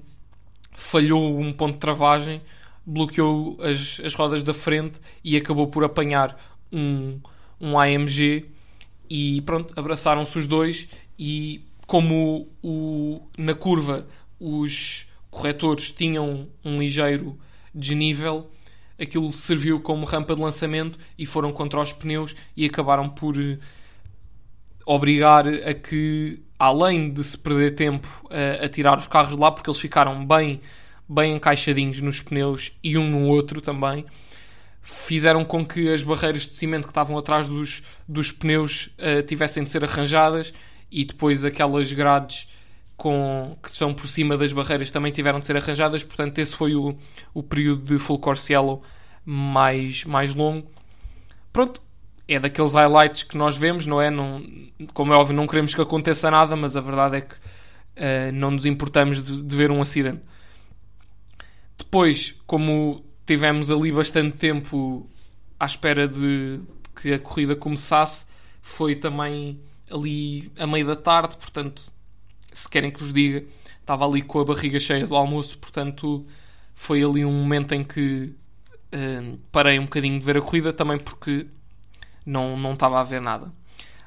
falhou 0.74 1.40
um 1.40 1.52
ponto 1.52 1.72
de 1.72 1.80
travagem, 1.80 2.40
bloqueou 2.86 3.58
as, 3.60 4.00
as 4.04 4.14
rodas 4.14 4.44
da 4.44 4.54
frente 4.54 5.00
e 5.24 5.36
acabou 5.36 5.66
por 5.66 5.82
apanhar 5.82 6.38
um, 6.70 7.18
um 7.60 7.76
AMG 7.76 8.48
e 9.10 9.40
pronto, 9.42 9.74
abraçaram-se 9.76 10.38
os 10.38 10.46
dois 10.46 10.88
e 11.18 11.64
como 11.92 12.48
o, 12.62 13.20
na 13.36 13.52
curva 13.52 14.06
os 14.40 15.06
corretores 15.30 15.90
tinham 15.90 16.48
um 16.64 16.78
ligeiro 16.78 17.38
desnível, 17.74 18.50
aquilo 18.98 19.30
serviu 19.36 19.78
como 19.78 20.06
rampa 20.06 20.34
de 20.34 20.40
lançamento 20.40 20.98
e 21.18 21.26
foram 21.26 21.52
contra 21.52 21.82
os 21.82 21.92
pneus 21.92 22.34
e 22.56 22.64
acabaram 22.64 23.10
por 23.10 23.38
eh, 23.38 23.58
obrigar 24.86 25.46
a 25.46 25.74
que, 25.74 26.42
além 26.58 27.12
de 27.12 27.22
se 27.22 27.36
perder 27.36 27.74
tempo 27.74 28.08
a, 28.30 28.64
a 28.64 28.68
tirar 28.70 28.96
os 28.96 29.06
carros 29.06 29.34
de 29.34 29.38
lá, 29.38 29.52
porque 29.52 29.68
eles 29.68 29.78
ficaram 29.78 30.26
bem, 30.26 30.62
bem 31.06 31.36
encaixadinhos 31.36 32.00
nos 32.00 32.22
pneus 32.22 32.72
e 32.82 32.96
um 32.96 33.06
no 33.06 33.26
outro 33.26 33.60
também, 33.60 34.06
fizeram 34.80 35.44
com 35.44 35.62
que 35.62 35.92
as 35.92 36.02
barreiras 36.02 36.46
de 36.46 36.56
cimento 36.56 36.84
que 36.84 36.90
estavam 36.90 37.18
atrás 37.18 37.48
dos, 37.48 37.82
dos 38.08 38.32
pneus 38.32 38.86
uh, 38.96 39.22
tivessem 39.26 39.62
de 39.62 39.68
ser 39.68 39.84
arranjadas 39.84 40.54
e 40.92 41.04
depois 41.04 41.44
aquelas 41.44 41.90
grades 41.92 42.46
com, 42.96 43.56
que 43.62 43.70
estão 43.70 43.94
por 43.94 44.06
cima 44.06 44.36
das 44.36 44.52
barreiras 44.52 44.90
também 44.90 45.10
tiveram 45.10 45.40
de 45.40 45.46
ser 45.46 45.56
arranjadas, 45.56 46.04
portanto 46.04 46.38
esse 46.38 46.54
foi 46.54 46.74
o, 46.76 46.94
o 47.32 47.42
período 47.42 47.82
de 47.82 47.98
Full 47.98 48.18
Course 48.18 48.52
Yellow 48.52 48.82
mais, 49.24 50.04
mais 50.04 50.34
longo. 50.34 50.70
Pronto, 51.52 51.80
é 52.28 52.38
daqueles 52.38 52.74
highlights 52.74 53.22
que 53.22 53.36
nós 53.36 53.56
vemos, 53.56 53.86
não 53.86 54.00
é? 54.00 54.10
Não, 54.10 54.44
como 54.92 55.12
é 55.12 55.16
óbvio, 55.16 55.34
não 55.34 55.46
queremos 55.46 55.74
que 55.74 55.80
aconteça 55.80 56.30
nada, 56.30 56.54
mas 56.54 56.76
a 56.76 56.80
verdade 56.80 57.16
é 57.16 57.20
que 57.22 57.34
uh, 57.34 58.32
não 58.32 58.50
nos 58.50 58.66
importamos 58.66 59.24
de, 59.24 59.42
de, 59.42 59.56
ver 59.56 59.70
um 59.70 59.80
acidente. 59.80 60.22
Depois, 61.76 62.36
como 62.46 63.04
tivemos 63.26 63.70
ali 63.70 63.90
bastante 63.90 64.36
tempo 64.36 65.08
à 65.58 65.66
espera 65.66 66.06
de 66.06 66.60
que 67.00 67.14
a 67.14 67.18
corrida 67.18 67.56
começasse, 67.56 68.26
foi 68.60 68.94
também 68.94 69.60
ali 69.92 70.50
a 70.58 70.66
meio 70.66 70.86
da 70.86 70.96
tarde, 70.96 71.36
portanto, 71.36 71.82
se 72.52 72.68
querem 72.68 72.90
que 72.90 73.00
vos 73.00 73.12
diga, 73.12 73.44
estava 73.80 74.06
ali 74.06 74.22
com 74.22 74.40
a 74.40 74.44
barriga 74.44 74.80
cheia 74.80 75.06
do 75.06 75.14
almoço, 75.14 75.58
portanto, 75.58 76.26
foi 76.74 77.04
ali 77.04 77.24
um 77.24 77.32
momento 77.32 77.74
em 77.74 77.84
que 77.84 78.34
uh, 78.92 79.38
parei 79.50 79.78
um 79.78 79.84
bocadinho 79.84 80.18
de 80.18 80.24
ver 80.24 80.36
a 80.36 80.40
corrida, 80.40 80.72
também 80.72 80.98
porque 80.98 81.46
não, 82.24 82.56
não 82.56 82.72
estava 82.72 83.00
a 83.00 83.04
ver 83.04 83.20
nada. 83.20 83.52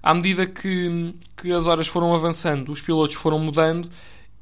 À 0.02 0.14
medida 0.14 0.46
que, 0.46 1.16
que 1.36 1.52
as 1.52 1.68
horas 1.68 1.88
foram 1.88 2.14
avançando, 2.14 2.72
os 2.72 2.82
pilotos 2.82 3.16
foram 3.16 3.40
mudando 3.40 3.90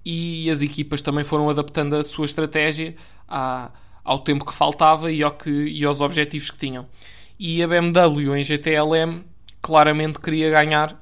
e 0.04 0.50
as 0.50 0.62
equipas 0.62 1.02
também 1.02 1.24
foram 1.24 1.50
adaptando 1.50 1.96
a 1.96 2.04
sua 2.04 2.26
estratégia 2.26 2.96
à, 3.28 3.72
ao 4.04 4.20
tempo 4.20 4.46
que 4.46 4.54
faltava 4.54 5.12
e, 5.12 5.24
ao 5.24 5.32
que, 5.32 5.50
e 5.50 5.86
aos 5.86 6.02
objetivos 6.02 6.52
que 6.52 6.58
tinham. 6.58 6.86
E 7.40 7.64
a 7.64 7.68
BMW 7.68 8.36
em 8.36 8.44
GTLM 8.44 9.24
claramente 9.62 10.20
queria 10.20 10.50
ganhar 10.50 11.00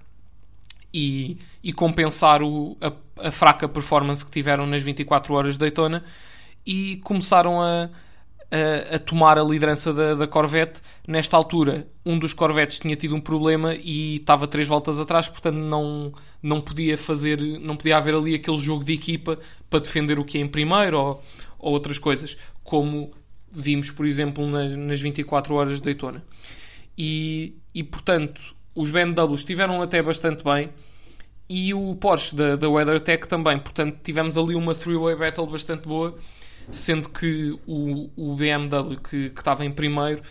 e, 0.93 1.37
e 1.63 1.71
compensar 1.71 2.41
o, 2.41 2.77
a, 2.81 3.27
a, 3.27 3.31
fraca 3.31 3.67
performance 3.67 4.25
que 4.25 4.31
tiveram 4.31 4.65
nas 4.65 4.83
24 4.83 5.33
horas 5.33 5.53
de 5.53 5.59
Daytona 5.59 6.03
e 6.65 6.99
começaram 7.03 7.61
a, 7.61 7.89
a, 8.51 8.95
a 8.95 8.99
tomar 8.99 9.37
a 9.37 9.43
liderança 9.43 9.93
da, 9.93 10.15
da, 10.15 10.27
Corvette. 10.27 10.81
Nesta 11.07 11.37
altura, 11.37 11.87
um 12.05 12.19
dos 12.19 12.33
Corvettes 12.33 12.79
tinha 12.79 12.95
tido 12.95 13.15
um 13.15 13.21
problema 13.21 13.73
e 13.73 14.17
estava 14.17 14.47
três 14.47 14.67
voltas 14.67 14.99
atrás, 14.99 15.27
portanto 15.27 15.55
não, 15.55 16.11
não 16.43 16.61
podia 16.61 16.97
fazer, 16.97 17.39
não 17.59 17.75
podia 17.75 17.97
haver 17.97 18.13
ali 18.13 18.35
aquele 18.35 18.59
jogo 18.59 18.83
de 18.83 18.93
equipa 18.93 19.39
para 19.69 19.79
defender 19.79 20.19
o 20.19 20.25
que 20.25 20.37
é 20.37 20.41
em 20.41 20.47
primeiro 20.47 20.99
ou, 20.99 21.23
ou 21.57 21.73
outras 21.73 21.97
coisas, 21.97 22.37
como 22.63 23.11
vimos, 23.51 23.91
por 23.91 24.05
exemplo, 24.05 24.45
nas, 24.47 24.75
nas 24.75 25.01
24 25.01 25.55
horas 25.55 25.77
de 25.77 25.83
Daytona. 25.83 26.23
E, 26.97 27.55
e 27.73 27.83
portanto, 27.83 28.53
os 28.75 28.91
BMWs 28.91 29.41
estiveram 29.41 29.81
até 29.81 30.01
bastante 30.01 30.43
bem 30.43 30.69
e 31.49 31.73
o 31.73 31.95
Porsche 31.95 32.35
da, 32.35 32.55
da 32.55 32.69
WeatherTech 32.69 33.27
também. 33.27 33.59
Portanto, 33.59 33.99
tivemos 34.03 34.37
ali 34.37 34.55
uma 34.55 34.73
three-way 34.73 35.15
battle 35.15 35.47
bastante 35.47 35.87
boa 35.87 36.17
sendo 36.69 37.09
que 37.09 37.57
o, 37.67 38.09
o 38.15 38.35
BMW, 38.35 38.97
que, 38.97 39.29
que 39.29 39.39
estava 39.39 39.65
em 39.65 39.71
primeiro, 39.71 40.21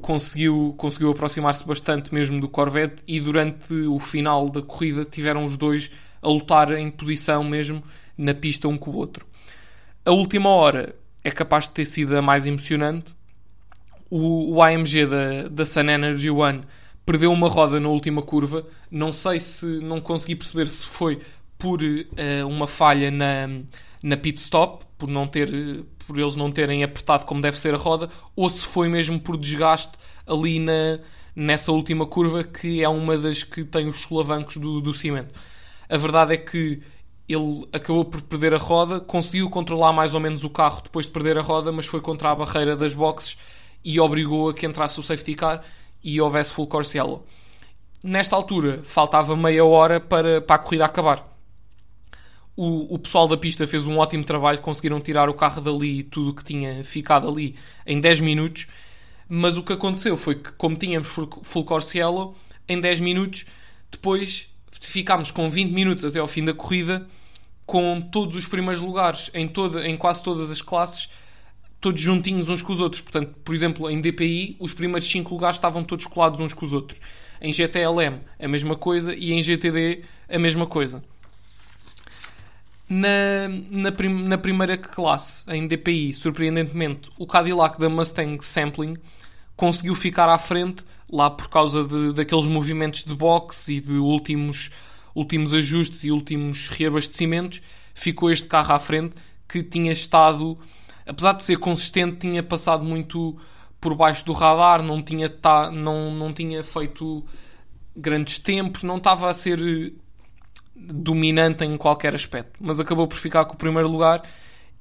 conseguiu, 0.00 0.74
conseguiu 0.76 1.10
aproximar-se 1.10 1.66
bastante 1.66 2.12
mesmo 2.12 2.40
do 2.40 2.48
Corvette 2.48 3.02
e 3.06 3.20
durante 3.20 3.72
o 3.72 3.98
final 3.98 4.48
da 4.48 4.62
corrida 4.62 5.04
tiveram 5.04 5.44
os 5.44 5.56
dois 5.56 5.90
a 6.22 6.28
lutar 6.28 6.72
em 6.72 6.90
posição 6.90 7.44
mesmo 7.44 7.82
na 8.16 8.34
pista 8.34 8.68
um 8.68 8.76
com 8.76 8.90
o 8.90 8.96
outro. 8.96 9.26
A 10.04 10.10
última 10.10 10.50
hora 10.50 10.94
é 11.22 11.30
capaz 11.30 11.64
de 11.64 11.70
ter 11.70 11.84
sido 11.84 12.16
a 12.16 12.22
mais 12.22 12.46
emocionante. 12.46 13.14
O, 14.10 14.54
o 14.54 14.62
AMG 14.62 15.06
da, 15.06 15.48
da 15.48 15.66
Sun 15.66 15.88
Energy 15.88 16.30
One 16.30 16.62
perdeu 17.04 17.32
uma 17.32 17.48
roda 17.48 17.78
na 17.78 17.88
última 17.88 18.22
curva. 18.22 18.66
Não 18.90 19.12
sei 19.12 19.40
se 19.40 19.66
não 19.66 20.00
consegui 20.00 20.36
perceber 20.36 20.66
se 20.66 20.86
foi 20.86 21.20
por 21.58 21.80
uh, 21.82 22.48
uma 22.48 22.66
falha 22.66 23.10
na, 23.10 23.48
na 24.02 24.16
pit 24.16 24.40
stop, 24.40 24.84
por, 24.98 25.08
não 25.08 25.26
ter, 25.26 25.84
por 26.06 26.18
eles 26.18 26.36
não 26.36 26.50
terem 26.50 26.82
apertado 26.82 27.24
como 27.24 27.40
deve 27.40 27.58
ser 27.58 27.74
a 27.74 27.78
roda, 27.78 28.10
ou 28.34 28.48
se 28.48 28.66
foi 28.66 28.88
mesmo 28.88 29.18
por 29.18 29.36
desgaste 29.36 29.92
ali 30.26 30.58
na, 30.58 30.98
nessa 31.34 31.72
última 31.72 32.06
curva, 32.06 32.44
que 32.44 32.82
é 32.82 32.88
uma 32.88 33.16
das 33.16 33.42
que 33.42 33.64
tem 33.64 33.88
os 33.88 34.00
solavancos 34.00 34.56
do, 34.56 34.80
do 34.80 34.94
cimento. 34.94 35.34
A 35.88 35.96
verdade 35.96 36.34
é 36.34 36.36
que 36.36 36.82
ele 37.28 37.66
acabou 37.72 38.04
por 38.04 38.20
perder 38.22 38.54
a 38.54 38.58
roda, 38.58 39.00
conseguiu 39.00 39.48
controlar 39.48 39.92
mais 39.92 40.14
ou 40.14 40.20
menos 40.20 40.44
o 40.44 40.50
carro 40.50 40.82
depois 40.82 41.06
de 41.06 41.12
perder 41.12 41.38
a 41.38 41.42
roda, 41.42 41.72
mas 41.72 41.86
foi 41.86 42.00
contra 42.00 42.30
a 42.30 42.34
barreira 42.34 42.76
das 42.76 42.94
boxes 42.94 43.38
e 43.82 43.98
obrigou 43.98 44.48
a 44.48 44.54
que 44.54 44.66
entrasse 44.66 44.98
o 45.00 45.02
safety 45.02 45.34
car 45.34 45.62
e 46.04 46.20
houvesse 46.20 46.52
full 46.52 46.66
course 46.66 46.96
yellow. 46.96 47.26
Nesta 48.04 48.36
altura, 48.36 48.82
faltava 48.84 49.34
meia 49.34 49.64
hora 49.64 49.98
para, 49.98 50.42
para 50.42 50.56
a 50.56 50.58
corrida 50.58 50.84
acabar. 50.84 51.26
O, 52.54 52.94
o 52.94 52.98
pessoal 52.98 53.26
da 53.26 53.36
pista 53.36 53.66
fez 53.66 53.86
um 53.86 53.98
ótimo 53.98 54.22
trabalho, 54.22 54.60
conseguiram 54.60 55.00
tirar 55.00 55.30
o 55.30 55.34
carro 55.34 55.62
dali 55.62 56.00
e 56.00 56.02
tudo 56.02 56.30
o 56.30 56.34
que 56.34 56.44
tinha 56.44 56.84
ficado 56.84 57.26
ali 57.26 57.56
em 57.86 57.98
10 57.98 58.20
minutos. 58.20 58.66
Mas 59.26 59.56
o 59.56 59.62
que 59.62 59.72
aconteceu 59.72 60.18
foi 60.18 60.34
que, 60.34 60.52
como 60.52 60.76
tínhamos 60.76 61.08
full 61.08 61.64
course 61.64 61.96
yellow, 61.96 62.36
em 62.68 62.78
10 62.78 63.00
minutos, 63.00 63.46
depois 63.90 64.48
ficámos 64.70 65.30
com 65.30 65.48
20 65.48 65.72
minutos 65.72 66.04
até 66.04 66.18
ao 66.18 66.26
fim 66.26 66.44
da 66.44 66.52
corrida, 66.52 67.08
com 67.64 68.00
todos 68.00 68.36
os 68.36 68.46
primeiros 68.46 68.82
lugares 68.82 69.30
em, 69.32 69.48
toda, 69.48 69.88
em 69.88 69.96
quase 69.96 70.22
todas 70.22 70.50
as 70.50 70.60
classes, 70.60 71.08
todos 71.84 72.00
juntinhos 72.00 72.48
uns 72.48 72.62
com 72.62 72.72
os 72.72 72.80
outros. 72.80 73.02
Portanto, 73.02 73.34
por 73.44 73.54
exemplo, 73.54 73.90
em 73.90 74.00
DPI, 74.00 74.56
os 74.58 74.72
primeiros 74.72 75.06
5 75.06 75.30
lugares 75.34 75.56
estavam 75.56 75.84
todos 75.84 76.06
colados 76.06 76.40
uns 76.40 76.54
com 76.54 76.64
os 76.64 76.72
outros. 76.72 76.98
Em 77.42 77.52
GTLM, 77.52 78.20
a 78.40 78.48
mesma 78.48 78.74
coisa, 78.74 79.14
e 79.14 79.34
em 79.34 79.42
GTD, 79.42 80.02
a 80.26 80.38
mesma 80.38 80.66
coisa. 80.66 81.04
Na, 82.88 83.48
na, 83.70 83.92
prim, 83.92 84.26
na, 84.26 84.38
primeira 84.38 84.78
classe, 84.78 85.44
em 85.52 85.68
DPI, 85.68 86.14
surpreendentemente, 86.14 87.10
o 87.18 87.26
Cadillac 87.26 87.78
da 87.78 87.90
Mustang 87.90 88.42
Sampling 88.42 88.96
conseguiu 89.54 89.94
ficar 89.94 90.30
à 90.30 90.38
frente 90.38 90.86
lá 91.12 91.28
por 91.28 91.50
causa 91.50 91.84
de, 91.84 92.14
daqueles 92.14 92.46
movimentos 92.46 93.04
de 93.04 93.14
boxe 93.14 93.74
e 93.74 93.80
de 93.82 93.92
últimos, 93.92 94.70
últimos 95.14 95.52
ajustes 95.52 96.02
e 96.04 96.10
últimos 96.10 96.68
reabastecimentos. 96.68 97.60
Ficou 97.92 98.30
este 98.30 98.48
carro 98.48 98.72
à 98.72 98.78
frente 98.78 99.14
que 99.46 99.62
tinha 99.62 99.92
estado, 99.92 100.58
apesar 101.06 101.32
de 101.34 101.44
ser 101.44 101.58
consistente, 101.58 102.18
tinha 102.18 102.42
passado 102.42 102.84
muito 102.84 103.36
por 103.80 103.94
baixo 103.94 104.24
do 104.24 104.32
radar, 104.32 104.82
não 104.82 105.02
tinha, 105.02 105.28
tá, 105.28 105.70
não, 105.70 106.10
não 106.10 106.32
tinha 106.32 106.62
feito 106.62 107.24
grandes 107.96 108.38
tempos, 108.38 108.82
não 108.82 108.96
estava 108.96 109.28
a 109.28 109.32
ser 109.32 109.92
dominante 110.74 111.64
em 111.64 111.76
qualquer 111.76 112.14
aspecto, 112.14 112.52
mas 112.60 112.80
acabou 112.80 113.06
por 113.06 113.18
ficar 113.18 113.44
com 113.44 113.54
o 113.54 113.58
primeiro 113.58 113.88
lugar 113.88 114.22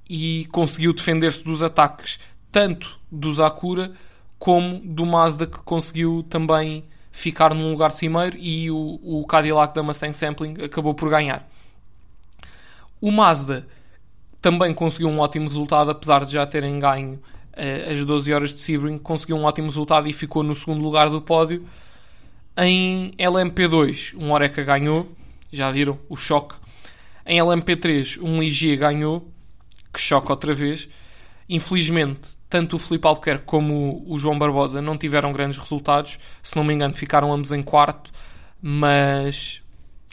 e 0.09 0.47
conseguiu 0.51 0.93
defender-se 0.93 1.43
dos 1.43 1.61
ataques 1.61 2.19
tanto 2.51 2.99
do 3.11 3.33
Zakura 3.33 3.91
como 4.37 4.79
do 4.79 5.05
Mazda 5.05 5.47
que 5.47 5.57
conseguiu 5.59 6.25
também 6.29 6.85
ficar 7.11 7.53
num 7.53 7.71
lugar 7.71 7.91
cimeiro 7.91 8.37
e 8.37 8.69
o, 8.69 8.99
o 9.01 9.25
Cadillac 9.25 9.73
da 9.73 9.83
Mustang 9.83 10.15
Sampling 10.15 10.55
acabou 10.63 10.93
por 10.93 11.09
ganhar. 11.09 11.47
O 12.99 13.11
Mazda 13.11 13.67
também 14.43 14.73
conseguiu 14.73 15.07
um 15.07 15.19
ótimo 15.19 15.47
resultado, 15.47 15.89
apesar 15.89 16.25
de 16.25 16.33
já 16.33 16.45
terem 16.45 16.77
ganho 16.77 17.13
uh, 17.13 17.91
as 17.91 18.03
12 18.03 18.33
horas 18.33 18.53
de 18.53 18.59
Sebring, 18.59 18.99
conseguiu 18.99 19.37
um 19.37 19.45
ótimo 19.45 19.67
resultado 19.67 20.05
e 20.05 20.11
ficou 20.11 20.43
no 20.43 20.53
segundo 20.53 20.83
lugar 20.83 21.09
do 21.09 21.21
pódio. 21.21 21.65
Em 22.57 23.13
LMP2, 23.17 24.13
um 24.17 24.33
Oreca 24.33 24.61
ganhou, 24.61 25.09
já 25.49 25.71
viram 25.71 25.97
o 26.09 26.17
choque. 26.17 26.55
Em 27.25 27.39
LMP3, 27.39 28.21
um 28.21 28.41
Ligier 28.41 28.77
ganhou, 28.77 29.31
que 29.93 29.99
choca 30.01 30.33
outra 30.33 30.53
vez. 30.53 30.89
Infelizmente, 31.47 32.37
tanto 32.49 32.75
o 32.75 32.79
Felipe 32.79 33.07
Albuquerque 33.07 33.45
como 33.45 34.03
o 34.05 34.17
João 34.17 34.37
Barbosa 34.37 34.81
não 34.81 34.97
tiveram 34.97 35.31
grandes 35.31 35.57
resultados. 35.57 36.19
Se 36.41 36.57
não 36.57 36.65
me 36.65 36.73
engano, 36.73 36.93
ficaram 36.93 37.31
ambos 37.31 37.53
em 37.53 37.63
quarto, 37.63 38.11
mas 38.61 39.62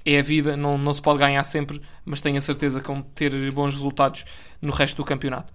é 0.04 0.18
a 0.18 0.22
vida, 0.22 0.56
não, 0.56 0.78
não 0.78 0.92
se 0.92 1.02
pode 1.02 1.18
ganhar 1.18 1.42
sempre, 1.42 1.80
mas 2.04 2.20
tenho 2.20 2.38
a 2.38 2.40
certeza 2.40 2.80
que 2.80 2.86
vão 2.86 3.02
ter 3.02 3.52
bons 3.52 3.74
resultados 3.74 4.24
no 4.60 4.72
resto 4.72 4.96
do 4.96 5.04
campeonato. 5.04 5.52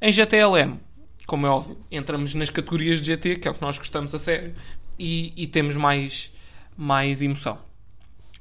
Em 0.00 0.12
GTLM, 0.12 0.78
como 1.26 1.46
é 1.46 1.50
óbvio, 1.50 1.78
entramos 1.90 2.34
nas 2.34 2.50
categorias 2.50 3.00
de 3.00 3.06
GT, 3.06 3.36
que 3.36 3.48
é 3.48 3.50
o 3.50 3.54
que 3.54 3.62
nós 3.62 3.78
gostamos 3.78 4.14
a 4.14 4.18
sério, 4.18 4.54
e, 4.98 5.32
e 5.36 5.46
temos 5.46 5.76
mais, 5.76 6.32
mais 6.76 7.22
emoção 7.22 7.58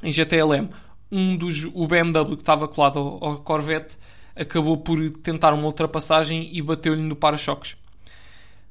em 0.04 0.12
GTLM, 0.12 0.70
um 1.12 1.36
dos, 1.36 1.66
o 1.66 1.88
BMW 1.88 2.36
que 2.36 2.42
estava 2.42 2.68
colado 2.68 3.00
ao, 3.00 3.24
ao 3.24 3.38
Corvette 3.40 3.98
acabou 4.36 4.78
por 4.78 4.98
tentar 5.20 5.54
uma 5.54 5.66
ultrapassagem 5.66 6.50
e 6.52 6.62
bateu-lhe 6.62 7.02
no 7.02 7.16
para-choques. 7.16 7.76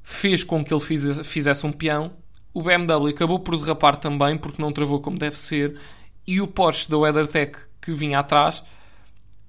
Fez 0.03 0.43
com 0.43 0.63
que 0.63 0.73
ele 0.73 0.81
fizesse, 0.81 1.23
fizesse 1.23 1.65
um 1.65 1.71
peão. 1.71 2.11
O 2.53 2.63
BMW 2.63 3.11
acabou 3.11 3.39
por 3.39 3.57
derrapar 3.57 3.97
também, 3.97 4.37
porque 4.37 4.61
não 4.61 4.73
travou 4.73 4.99
como 4.99 5.17
deve 5.17 5.35
ser. 5.35 5.79
E 6.31 6.39
o 6.39 6.47
Porsche 6.47 6.89
da 6.89 6.97
WeatherTech, 6.97 7.59
que 7.81 7.91
vinha 7.91 8.19
atrás, 8.19 8.63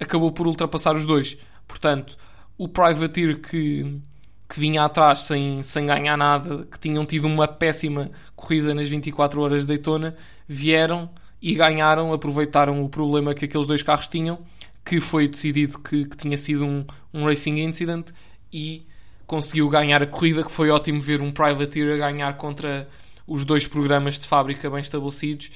acabou 0.01 0.33
por 0.33 0.49
ultrapassar 0.49 0.97
os 0.97 1.07
dois. 1.07 1.39
Portanto, 1.69 2.19
o 2.59 2.67
Privateer 2.67 3.41
que, 3.41 4.01
que 4.49 4.59
vinha 4.59 4.83
atrás 4.83 5.21
sem, 5.21 5.63
sem 5.63 5.87
ganhar 5.87 6.17
nada, 6.17 6.67
que 6.69 6.81
tinham 6.81 7.07
tido 7.07 7.29
uma 7.29 7.47
péssima 7.47 8.11
corrida 8.35 8.75
nas 8.75 8.89
24 8.89 9.41
horas 9.41 9.61
de 9.61 9.69
Daytona, 9.69 10.17
vieram 10.49 11.09
e 11.41 11.55
ganharam, 11.55 12.13
aproveitaram 12.13 12.83
o 12.83 12.89
problema 12.89 13.33
que 13.33 13.45
aqueles 13.45 13.69
dois 13.69 13.85
carros 13.85 14.09
tinham, 14.09 14.41
que 14.85 14.99
foi 14.99 15.29
decidido 15.29 15.79
que, 15.79 16.05
que 16.07 16.17
tinha 16.17 16.37
sido 16.37 16.67
um, 16.67 16.85
um 17.15 17.25
racing 17.25 17.61
incident 17.61 18.09
e 18.53 18.85
conseguiu 19.25 19.69
ganhar 19.69 20.03
a 20.03 20.07
corrida, 20.09 20.43
que 20.43 20.51
foi 20.51 20.69
ótimo 20.69 21.01
ver 21.01 21.23
um 21.23 21.31
Privateer 21.31 21.95
a 21.95 21.99
ganhar 22.11 22.37
contra 22.37 22.89
os 23.25 23.45
dois 23.45 23.69
programas 23.69 24.19
de 24.19 24.27
fábrica 24.27 24.69
bem 24.69 24.81
estabelecidos 24.81 25.49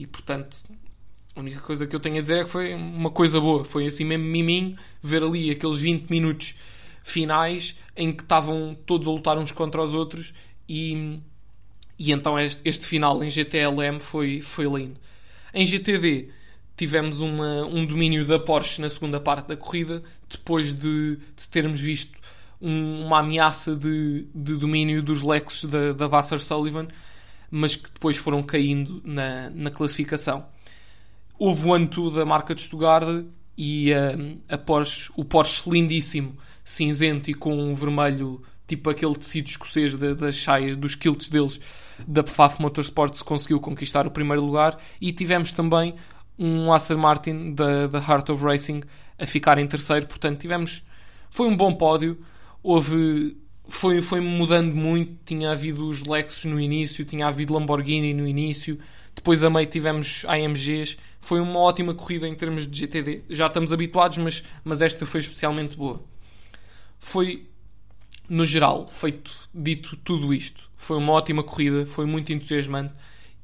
e 0.00 0.06
portanto 0.06 0.56
a 1.36 1.40
única 1.40 1.60
coisa 1.60 1.86
que 1.86 1.94
eu 1.94 2.00
tenho 2.00 2.16
a 2.16 2.20
dizer 2.20 2.40
é 2.40 2.44
que 2.44 2.50
foi 2.50 2.74
uma 2.74 3.10
coisa 3.10 3.40
boa, 3.40 3.64
foi 3.64 3.86
assim 3.86 4.04
mesmo 4.04 4.24
miminho 4.24 4.76
ver 5.02 5.22
ali 5.22 5.50
aqueles 5.50 5.78
20 5.78 6.10
minutos 6.10 6.54
finais 7.02 7.76
em 7.96 8.12
que 8.12 8.22
estavam 8.22 8.76
todos 8.86 9.06
a 9.06 9.10
lutar 9.10 9.38
uns 9.38 9.52
contra 9.52 9.82
os 9.82 9.94
outros 9.94 10.34
e, 10.68 11.20
e 11.98 12.12
então 12.12 12.38
este, 12.38 12.60
este 12.64 12.86
final 12.86 13.22
em 13.22 13.30
GTLM 13.30 14.00
foi, 14.00 14.40
foi 14.42 14.64
lindo. 14.64 14.98
Em 15.52 15.64
GTD 15.66 16.30
tivemos 16.76 17.20
uma, 17.20 17.66
um 17.66 17.84
domínio 17.84 18.24
da 18.24 18.38
Porsche 18.38 18.80
na 18.80 18.88
segunda 18.88 19.20
parte 19.20 19.48
da 19.48 19.56
corrida, 19.56 20.02
depois 20.28 20.72
de, 20.72 21.16
de 21.36 21.48
termos 21.48 21.80
visto 21.80 22.18
um, 22.60 23.06
uma 23.06 23.20
ameaça 23.20 23.76
de, 23.76 24.26
de, 24.34 24.56
domínio 24.56 25.02
dos 25.02 25.22
Lexus 25.22 25.70
da, 25.70 25.92
da 25.92 26.06
Vassar 26.06 26.40
Sullivan, 26.40 26.88
mas 27.50 27.76
que 27.76 27.90
depois 27.90 28.16
foram 28.16 28.42
caindo 28.42 29.02
na, 29.04 29.50
na 29.50 29.70
classificação. 29.70 30.46
Houve 31.38 31.68
o 31.68 31.74
ano 31.74 32.10
da 32.10 32.24
marca 32.24 32.54
de 32.54 32.62
Stuttgart 32.62 33.24
e 33.56 33.92
uh, 33.92 34.38
a 34.48 34.58
Porsche, 34.58 35.10
o 35.16 35.24
Porsche 35.24 35.68
lindíssimo, 35.68 36.36
cinzento 36.64 37.30
e 37.30 37.34
com 37.34 37.54
um 37.54 37.74
vermelho, 37.74 38.42
tipo 38.66 38.88
aquele 38.90 39.14
tecido 39.14 39.48
escocês 39.48 39.96
das 39.96 40.36
saias, 40.36 40.76
dos 40.76 40.94
kilts 40.94 41.28
deles, 41.28 41.60
da 42.06 42.22
Pfaff 42.22 42.60
Motorsports, 42.60 43.22
conseguiu 43.22 43.60
conquistar 43.60 44.06
o 44.06 44.10
primeiro 44.10 44.44
lugar. 44.44 44.78
E 45.00 45.12
tivemos 45.12 45.52
também 45.52 45.94
um 46.38 46.72
Aston 46.72 46.96
Martin 46.96 47.54
da, 47.54 47.86
da 47.86 47.98
Heart 47.98 48.30
of 48.30 48.42
Racing 48.44 48.82
a 49.18 49.26
ficar 49.26 49.58
em 49.58 49.66
terceiro. 49.66 50.06
Portanto, 50.06 50.40
tivemos. 50.40 50.82
Foi 51.28 51.46
um 51.46 51.56
bom 51.56 51.74
pódio. 51.74 52.18
Houve. 52.62 53.36
Foi, 53.70 54.02
foi 54.02 54.20
mudando 54.20 54.74
muito. 54.74 55.16
Tinha 55.24 55.52
havido 55.52 55.86
os 55.86 56.04
Lexus 56.04 56.44
no 56.44 56.60
início, 56.60 57.04
tinha 57.04 57.28
havido 57.28 57.54
Lamborghini 57.54 58.12
no 58.12 58.26
início. 58.26 58.78
Depois 59.14 59.42
a 59.44 59.48
meio 59.48 59.66
tivemos 59.66 60.24
AMGs. 60.26 60.98
Foi 61.20 61.40
uma 61.40 61.60
ótima 61.60 61.94
corrida 61.94 62.26
em 62.26 62.34
termos 62.34 62.66
de 62.66 62.78
GTD. 62.78 63.22
Já 63.30 63.46
estamos 63.46 63.72
habituados, 63.72 64.18
mas, 64.18 64.44
mas 64.64 64.82
esta 64.82 65.06
foi 65.06 65.20
especialmente 65.20 65.76
boa. 65.76 66.02
Foi, 66.98 67.46
no 68.28 68.44
geral, 68.44 68.88
feito, 68.88 69.32
dito 69.54 69.96
tudo 69.96 70.34
isto. 70.34 70.68
Foi 70.76 70.96
uma 70.96 71.12
ótima 71.12 71.44
corrida, 71.44 71.86
foi 71.86 72.06
muito 72.06 72.32
entusiasmante 72.32 72.92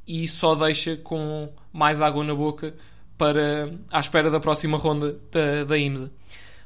e 0.09 0.27
só 0.27 0.55
deixa 0.55 0.97
com 0.97 1.53
mais 1.73 2.01
água 2.01 2.25
na 2.25 2.35
boca 2.35 2.75
para 3.17 3.73
à 3.91 4.01
espera 4.01 4.31
da 4.31 4.41
próxima 4.41 4.77
ronda 4.77 5.19
da, 5.31 5.65
da 5.65 5.79
IMSA. 5.79 6.11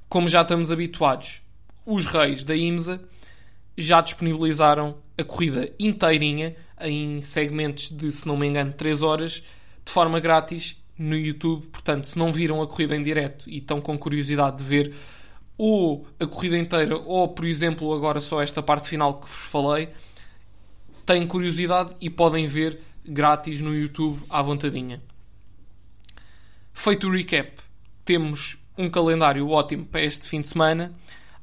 Como 0.09 0.29
já 0.29 0.43
estamos 0.43 0.73
habituados, 0.73 1.43
os 1.85 2.07
reis 2.07 2.43
da 2.43 2.57
IMSA 2.57 3.01
já 3.77 4.01
disponibilizaram 4.01 4.99
a 5.17 5.25
corrida 5.25 5.73
inteirinha 5.79 6.57
em 6.81 7.21
segmentos 7.21 7.91
de, 7.91 8.11
se 8.11 8.27
não 8.27 8.37
me 8.37 8.47
engano, 8.47 8.73
3 8.73 9.03
horas, 9.03 9.43
de 9.85 9.93
forma 9.93 10.21
grátis 10.21 10.83
no 10.99 11.17
YouTube. 11.17 11.67
Portanto, 11.67 12.05
se 12.07 12.19
não 12.19 12.33
viram 12.33 12.63
a 12.63 12.67
corrida 12.67 12.97
em 12.97 13.03
direto 13.03 13.49
e 13.49 13.59
estão 13.59 13.81
com 13.81 13.99
curiosidade 13.99 14.59
de 14.59 14.65
ver 14.65 14.95
ou 15.57 16.07
a 16.19 16.27
corrida 16.27 16.57
inteira, 16.57 16.97
ou 16.97 17.29
por 17.29 17.45
exemplo, 17.45 17.93
agora 17.93 18.19
só 18.19 18.41
esta 18.41 18.63
parte 18.63 18.89
final 18.89 19.21
que 19.21 19.29
vos 19.29 19.41
falei, 19.41 19.91
têm 21.05 21.27
curiosidade 21.27 21.95
e 22.01 22.09
podem 22.09 22.47
ver 22.47 22.81
grátis 23.05 23.61
no 23.61 23.75
YouTube 23.75 24.23
à 24.31 24.41
vontadinha. 24.41 25.03
Feito 26.73 27.09
o 27.09 27.11
recap, 27.11 27.53
temos 28.07 28.57
um 28.79 28.89
calendário 28.89 29.47
ótimo 29.51 29.85
para 29.85 30.03
este 30.03 30.27
fim 30.27 30.41
de 30.41 30.49
semana. 30.49 30.95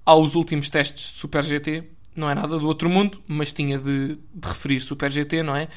Há 0.04 0.16
os 0.16 0.34
últimos 0.34 0.68
testes 0.68 1.14
de 1.14 1.20
Super 1.20 1.44
GT, 1.44 1.84
não 2.18 2.30
é 2.30 2.36
nada 2.36 2.58
do 2.58 2.66
outro 2.66 2.90
mundo, 2.90 3.22
mas 3.28 3.54
tinha 3.54 3.78
de, 3.78 4.16
de 4.16 4.48
referir 4.48 4.80
Super 4.80 5.12
GT, 5.12 5.44
não 5.44 5.56
é? 5.56 5.68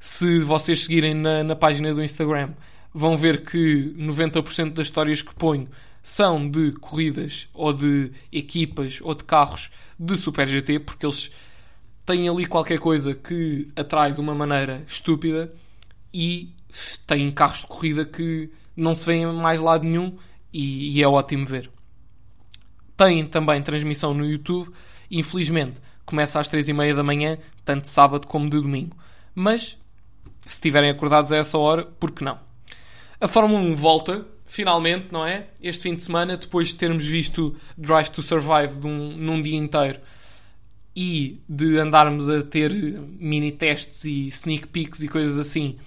Se 0.00 0.40
vocês 0.40 0.84
seguirem 0.84 1.14
na, 1.14 1.44
na 1.44 1.54
página 1.54 1.92
do 1.92 2.02
Instagram, 2.02 2.50
vão 2.92 3.16
ver 3.16 3.44
que 3.44 3.94
90% 3.98 4.72
das 4.72 4.86
histórias 4.86 5.22
que 5.22 5.34
ponho 5.34 5.68
são 6.02 6.48
de 6.48 6.72
corridas 6.72 7.48
ou 7.52 7.72
de 7.72 8.12
equipas 8.32 9.00
ou 9.02 9.14
de 9.14 9.24
carros 9.24 9.70
de 9.98 10.16
Super 10.16 10.46
GT, 10.46 10.80
porque 10.80 11.04
eles 11.04 11.30
têm 12.06 12.28
ali 12.28 12.46
qualquer 12.46 12.78
coisa 12.78 13.14
que 13.14 13.68
atrai 13.76 14.12
de 14.12 14.20
uma 14.20 14.34
maneira 14.34 14.84
estúpida 14.86 15.52
e 16.14 16.54
têm 17.06 17.30
carros 17.30 17.60
de 17.60 17.66
corrida 17.66 18.04
que 18.04 18.50
não 18.76 18.94
se 18.94 19.04
vêem 19.04 19.26
mais 19.26 19.60
lado 19.60 19.84
nenhum 19.84 20.16
e, 20.52 20.96
e 20.96 21.02
é 21.02 21.08
ótimo 21.08 21.46
ver. 21.46 21.70
Tem 22.96 23.26
também 23.26 23.60
transmissão 23.62 24.14
no 24.14 24.24
YouTube, 24.24 24.70
infelizmente 25.10 25.80
começa 26.04 26.38
às 26.38 26.48
três 26.48 26.68
e 26.68 26.72
meia 26.72 26.94
da 26.94 27.02
manhã, 27.02 27.36
tanto 27.64 27.88
sábado 27.88 28.26
como 28.26 28.48
de 28.48 28.60
domingo. 28.60 28.96
Mas, 29.34 29.76
se 30.46 30.54
estiverem 30.54 30.90
acordados 30.90 31.32
a 31.32 31.36
essa 31.36 31.58
hora, 31.58 31.84
por 31.84 32.12
que 32.12 32.24
não? 32.24 32.38
A 33.20 33.26
Fórmula 33.26 33.60
1 33.60 33.74
volta, 33.74 34.24
finalmente, 34.46 35.08
não 35.10 35.26
é? 35.26 35.48
Este 35.60 35.82
fim 35.82 35.96
de 35.96 36.02
semana, 36.02 36.36
depois 36.36 36.68
de 36.68 36.76
termos 36.76 37.04
visto 37.04 37.56
Drive 37.76 38.08
to 38.10 38.22
Survive 38.22 38.76
de 38.76 38.86
um, 38.86 39.16
num 39.16 39.42
dia 39.42 39.56
inteiro 39.56 40.00
e 40.94 41.42
de 41.48 41.78
andarmos 41.78 42.30
a 42.30 42.40
ter 42.40 42.72
mini 42.72 43.52
testes 43.52 44.04
e 44.04 44.28
sneak 44.28 44.68
peeks 44.68 45.02
e 45.02 45.08
coisas 45.08 45.36
assim, 45.36 45.78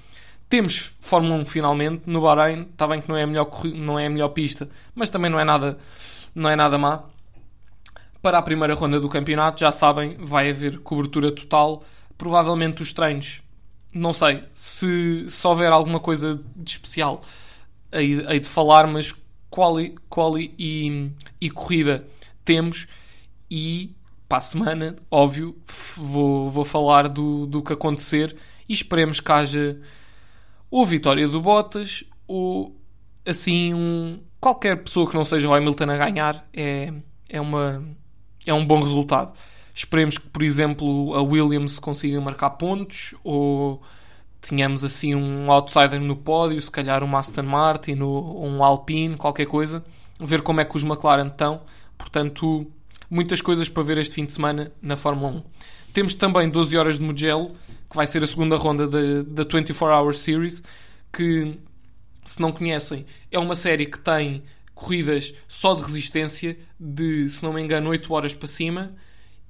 temos 0.49 0.91
Fórmula 0.99 1.35
1 1.35 1.45
finalmente 1.45 2.03
no 2.07 2.21
Bahrein. 2.21 2.61
Está 2.63 2.87
bem 2.87 3.01
que 3.01 3.07
não 3.07 3.15
é 3.15 3.23
a 3.23 3.27
melhor, 3.27 3.49
não 3.75 3.99
é 3.99 4.07
a 4.07 4.09
melhor 4.09 4.29
pista, 4.29 4.69
mas 4.93 5.09
também 5.09 5.31
não 5.31 5.39
é 5.39 5.43
nada, 5.43 5.77
não 6.33 6.49
é 6.49 6.55
nada 6.55 6.77
má. 6.77 7.03
Para 8.21 8.37
a 8.37 8.41
primeira 8.41 8.73
ronda 8.73 8.99
do 8.99 9.07
campeonato, 9.09 9.61
já 9.61 9.71
sabem, 9.71 10.17
vai 10.17 10.49
haver 10.49 10.79
cobertura 10.79 11.31
total. 11.31 11.83
Provavelmente 12.17 12.81
os 12.81 12.91
treinos, 12.91 13.41
não 13.93 14.11
sei 14.11 14.43
se, 14.53 15.25
se 15.27 15.47
houver 15.47 15.71
alguma 15.71 15.99
coisa 15.99 16.39
de 16.55 16.71
especial 16.71 17.21
aí, 17.91 18.23
aí 18.27 18.39
de 18.39 18.47
falar, 18.47 18.87
mas 18.87 19.15
quali, 19.49 19.95
quali 20.09 20.53
e, 20.57 21.11
e 21.39 21.49
corrida 21.49 22.05
temos 22.43 22.87
e 23.49 23.95
para 24.27 24.37
a 24.37 24.41
semana, 24.41 24.95
óbvio, 25.09 25.57
vou, 25.97 26.51
vou 26.51 26.63
falar 26.63 27.09
do, 27.09 27.47
do 27.47 27.63
que 27.63 27.73
acontecer 27.73 28.35
e 28.67 28.73
esperemos 28.73 29.19
que 29.19 29.31
haja 29.31 29.81
ou 30.69 30.85
vitória 30.85 31.27
do 31.27 31.41
Bottas 31.41 32.03
ou 32.27 32.75
assim 33.25 33.73
um, 33.73 34.19
qualquer 34.39 34.83
pessoa 34.83 35.09
que 35.09 35.15
não 35.15 35.25
seja 35.25 35.47
o 35.47 35.53
Hamilton 35.53 35.89
a 35.89 35.97
ganhar 35.97 36.47
é, 36.53 36.93
é, 37.27 37.41
uma, 37.41 37.83
é 38.45 38.53
um 38.53 38.65
bom 38.65 38.79
resultado. 38.81 39.33
Esperemos 39.73 40.17
que, 40.17 40.27
por 40.27 40.43
exemplo, 40.43 41.13
a 41.13 41.21
Williams 41.21 41.79
consiga 41.79 42.19
marcar 42.19 42.51
pontos 42.51 43.15
ou 43.23 43.81
tenhamos 44.41 44.83
assim 44.83 45.15
um 45.15 45.51
outsider 45.51 45.99
no 45.99 46.15
pódio, 46.15 46.61
se 46.61 46.71
calhar 46.71 47.03
um 47.03 47.15
Aston 47.15 47.43
Martin 47.43 47.99
ou 48.01 48.45
um 48.45 48.63
Alpine, 48.63 49.17
qualquer 49.17 49.45
coisa, 49.45 49.83
ver 50.19 50.41
como 50.41 50.61
é 50.61 50.65
que 50.65 50.75
os 50.75 50.83
McLaren 50.83 51.27
estão. 51.27 51.61
Portanto, 51.97 52.69
muitas 53.09 53.41
coisas 53.41 53.67
para 53.67 53.83
ver 53.83 53.97
este 53.97 54.15
fim 54.15 54.25
de 54.25 54.33
semana 54.33 54.71
na 54.81 54.95
Fórmula 54.95 55.31
1. 55.31 55.43
Temos 55.93 56.13
também 56.13 56.49
12 56.49 56.77
horas 56.77 56.99
de 56.99 57.03
Mugello, 57.03 57.55
que 57.89 57.95
vai 57.95 58.05
ser 58.05 58.23
a 58.23 58.27
segunda 58.27 58.55
ronda 58.55 58.87
da, 58.87 59.23
da 59.23 59.43
24 59.43 59.95
Hour 59.95 60.13
Series, 60.13 60.61
que, 61.11 61.57
se 62.23 62.41
não 62.41 62.51
conhecem, 62.51 63.05
é 63.31 63.39
uma 63.39 63.55
série 63.55 63.85
que 63.85 63.97
tem 63.97 64.43
corridas 64.79 65.33
só 65.47 65.75
de 65.75 65.83
resistência, 65.83 66.57
de, 66.79 67.29
se 67.29 67.43
não 67.43 67.53
me 67.53 67.61
engano, 67.61 67.89
8 67.89 68.11
horas 68.13 68.33
para 68.33 68.47
cima, 68.47 68.95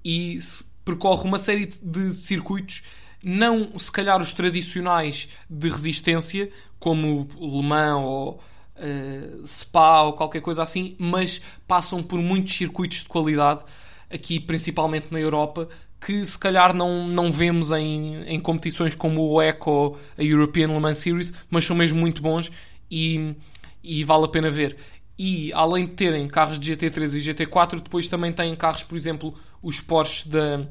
e 0.03 0.39
percorre 0.83 1.27
uma 1.27 1.37
série 1.37 1.67
de 1.81 2.13
circuitos, 2.13 2.81
não 3.23 3.77
se 3.77 3.91
calhar 3.91 4.21
os 4.21 4.33
tradicionais 4.33 5.29
de 5.49 5.69
resistência, 5.69 6.49
como 6.79 7.27
Le 7.39 7.63
Mans 7.63 8.03
ou 8.03 8.41
uh, 8.75 9.47
Spa 9.47 10.03
ou 10.03 10.13
qualquer 10.13 10.41
coisa 10.41 10.63
assim, 10.63 10.95
mas 10.97 11.41
passam 11.67 12.01
por 12.01 12.19
muitos 12.19 12.53
circuitos 12.55 12.99
de 12.99 13.09
qualidade, 13.09 13.63
aqui 14.09 14.39
principalmente 14.39 15.07
na 15.11 15.19
Europa, 15.19 15.69
que 15.99 16.25
se 16.25 16.37
calhar 16.37 16.73
não, 16.73 17.07
não 17.07 17.31
vemos 17.31 17.71
em, 17.71 18.23
em 18.23 18.39
competições 18.39 18.95
como 18.95 19.21
o 19.21 19.41
ECO, 19.41 19.97
a 20.17 20.23
European 20.23 20.67
Le 20.67 20.79
Mans 20.79 20.97
Series, 20.97 21.33
mas 21.49 21.65
são 21.65 21.75
mesmo 21.75 21.99
muito 21.99 22.21
bons 22.21 22.49
e, 22.89 23.35
e 23.83 24.03
vale 24.03 24.25
a 24.25 24.29
pena 24.29 24.49
ver. 24.49 24.77
E 25.21 25.51
além 25.51 25.85
de 25.85 25.95
terem 25.95 26.25
carros 26.29 26.57
de 26.57 26.73
GT3 26.73 27.13
e 27.13 27.33
GT4, 27.33 27.81
depois 27.81 28.07
também 28.07 28.31
têm 28.31 28.55
carros, 28.55 28.83
por 28.83 28.95
exemplo, 28.95 29.35
os 29.61 29.81
Porsche 29.81 30.29
da, 30.29 30.65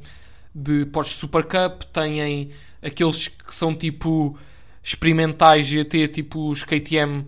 de 0.55 0.87
Porsche 0.87 1.15
Super 1.17 1.45
Cup, 1.45 1.83
têm 1.93 2.51
aqueles 2.81 3.29
que 3.29 3.55
são 3.55 3.75
tipo 3.75 4.39
experimentais 4.83 5.67
GT, 5.67 6.09
tipo 6.09 6.49
os 6.49 6.65
KTM 6.65 7.21
uh, 7.21 7.27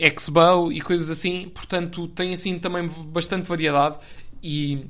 Expo 0.00 0.72
e 0.72 0.80
coisas 0.80 1.08
assim. 1.08 1.48
Portanto, 1.54 2.08
tem 2.08 2.32
assim 2.32 2.58
também 2.58 2.88
bastante 2.88 3.48
variedade 3.48 3.98
e 4.42 4.86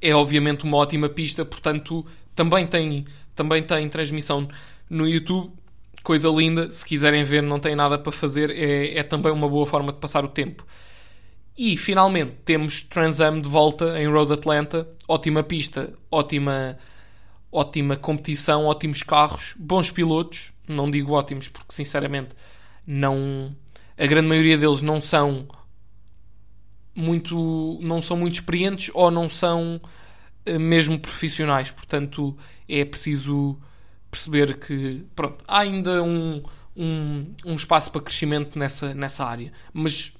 é 0.00 0.14
obviamente 0.14 0.62
uma 0.62 0.76
ótima 0.76 1.08
pista. 1.08 1.44
Portanto, 1.44 2.06
também 2.32 2.64
tem, 2.68 3.04
também 3.34 3.60
tem 3.64 3.88
transmissão 3.88 4.48
no 4.88 5.08
YouTube. 5.08 5.52
Coisa 6.02 6.28
linda. 6.28 6.70
Se 6.70 6.84
quiserem 6.84 7.24
ver, 7.24 7.42
não 7.42 7.58
tem 7.58 7.74
nada 7.74 7.98
para 7.98 8.12
fazer, 8.12 8.50
é, 8.50 8.98
é 8.98 9.02
também 9.02 9.32
uma 9.32 9.48
boa 9.48 9.66
forma 9.66 9.92
de 9.92 9.98
passar 9.98 10.24
o 10.24 10.28
tempo. 10.28 10.64
E 11.56 11.76
finalmente 11.76 12.32
temos 12.44 12.82
Trans 12.82 13.20
Am 13.20 13.40
de 13.40 13.48
volta 13.48 14.00
em 14.00 14.06
Road 14.06 14.32
Atlanta. 14.32 14.88
Ótima 15.06 15.42
pista, 15.42 15.92
ótima, 16.10 16.78
ótima 17.50 17.96
competição, 17.96 18.64
ótimos 18.64 19.02
carros, 19.02 19.54
bons 19.58 19.90
pilotos. 19.90 20.52
Não 20.66 20.90
digo 20.90 21.12
ótimos 21.12 21.48
porque 21.48 21.72
sinceramente 21.74 22.30
não 22.86 23.54
a 23.98 24.06
grande 24.06 24.28
maioria 24.28 24.56
deles 24.56 24.80
não 24.82 25.00
são 25.00 25.46
muito 26.94 27.78
não 27.82 28.00
são 28.00 28.16
muito 28.16 28.34
experientes 28.34 28.90
ou 28.94 29.10
não 29.10 29.28
são 29.28 29.80
eh, 30.46 30.58
mesmo 30.58 30.98
profissionais. 30.98 31.70
Portanto, 31.70 32.36
é 32.68 32.84
preciso 32.84 33.58
perceber 34.12 34.58
que 34.58 35.06
pronto, 35.16 35.42
há 35.48 35.60
ainda 35.60 36.02
um, 36.02 36.42
um, 36.76 37.34
um 37.46 37.54
espaço 37.54 37.90
para 37.90 38.02
crescimento 38.02 38.58
nessa, 38.58 38.94
nessa 38.94 39.24
área. 39.24 39.50
Mas 39.72 40.12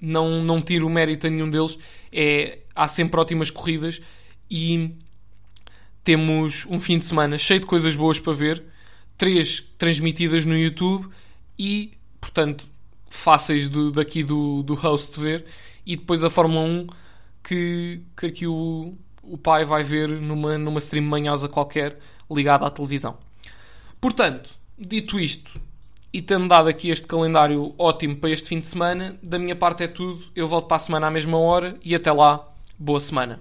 não, 0.00 0.42
não 0.42 0.62
tiro 0.62 0.88
mérito 0.88 1.26
a 1.26 1.30
nenhum 1.30 1.50
deles. 1.50 1.78
É, 2.10 2.60
há 2.74 2.88
sempre 2.88 3.20
ótimas 3.20 3.50
corridas 3.50 4.00
e 4.50 4.96
temos 6.02 6.64
um 6.70 6.80
fim 6.80 6.96
de 6.96 7.04
semana 7.04 7.36
cheio 7.36 7.60
de 7.60 7.66
coisas 7.66 7.94
boas 7.94 8.18
para 8.18 8.32
ver, 8.32 8.64
três 9.18 9.60
transmitidas 9.76 10.46
no 10.46 10.56
YouTube 10.56 11.06
e, 11.58 11.92
portanto, 12.18 12.66
fáceis 13.10 13.68
do, 13.68 13.92
daqui 13.92 14.24
do, 14.24 14.62
do 14.62 14.74
host 14.74 15.20
ver, 15.20 15.44
e 15.84 15.94
depois 15.94 16.24
a 16.24 16.30
Fórmula 16.30 16.62
1 16.62 16.86
que, 17.44 18.00
que 18.16 18.26
aqui 18.26 18.46
o, 18.46 18.94
o 19.22 19.36
pai 19.36 19.66
vai 19.66 19.82
ver 19.82 20.08
numa, 20.08 20.56
numa 20.56 20.78
stream 20.78 21.04
manhosa 21.04 21.50
qualquer 21.50 21.98
ligado 22.30 22.64
à 22.64 22.70
televisão. 22.70 23.16
Portanto, 24.00 24.50
dito 24.78 25.18
isto, 25.18 25.60
e 26.12 26.20
tendo 26.20 26.48
dado 26.48 26.68
aqui 26.68 26.90
este 26.90 27.06
calendário 27.06 27.74
ótimo 27.78 28.16
para 28.16 28.30
este 28.30 28.48
fim 28.48 28.60
de 28.60 28.66
semana, 28.66 29.16
da 29.22 29.38
minha 29.38 29.54
parte 29.54 29.84
é 29.84 29.88
tudo. 29.88 30.24
Eu 30.34 30.48
volto 30.48 30.66
para 30.66 30.76
a 30.76 30.80
semana 30.80 31.06
à 31.06 31.10
mesma 31.10 31.38
hora 31.38 31.76
e 31.84 31.94
até 31.94 32.10
lá, 32.10 32.48
boa 32.78 32.98
semana. 32.98 33.40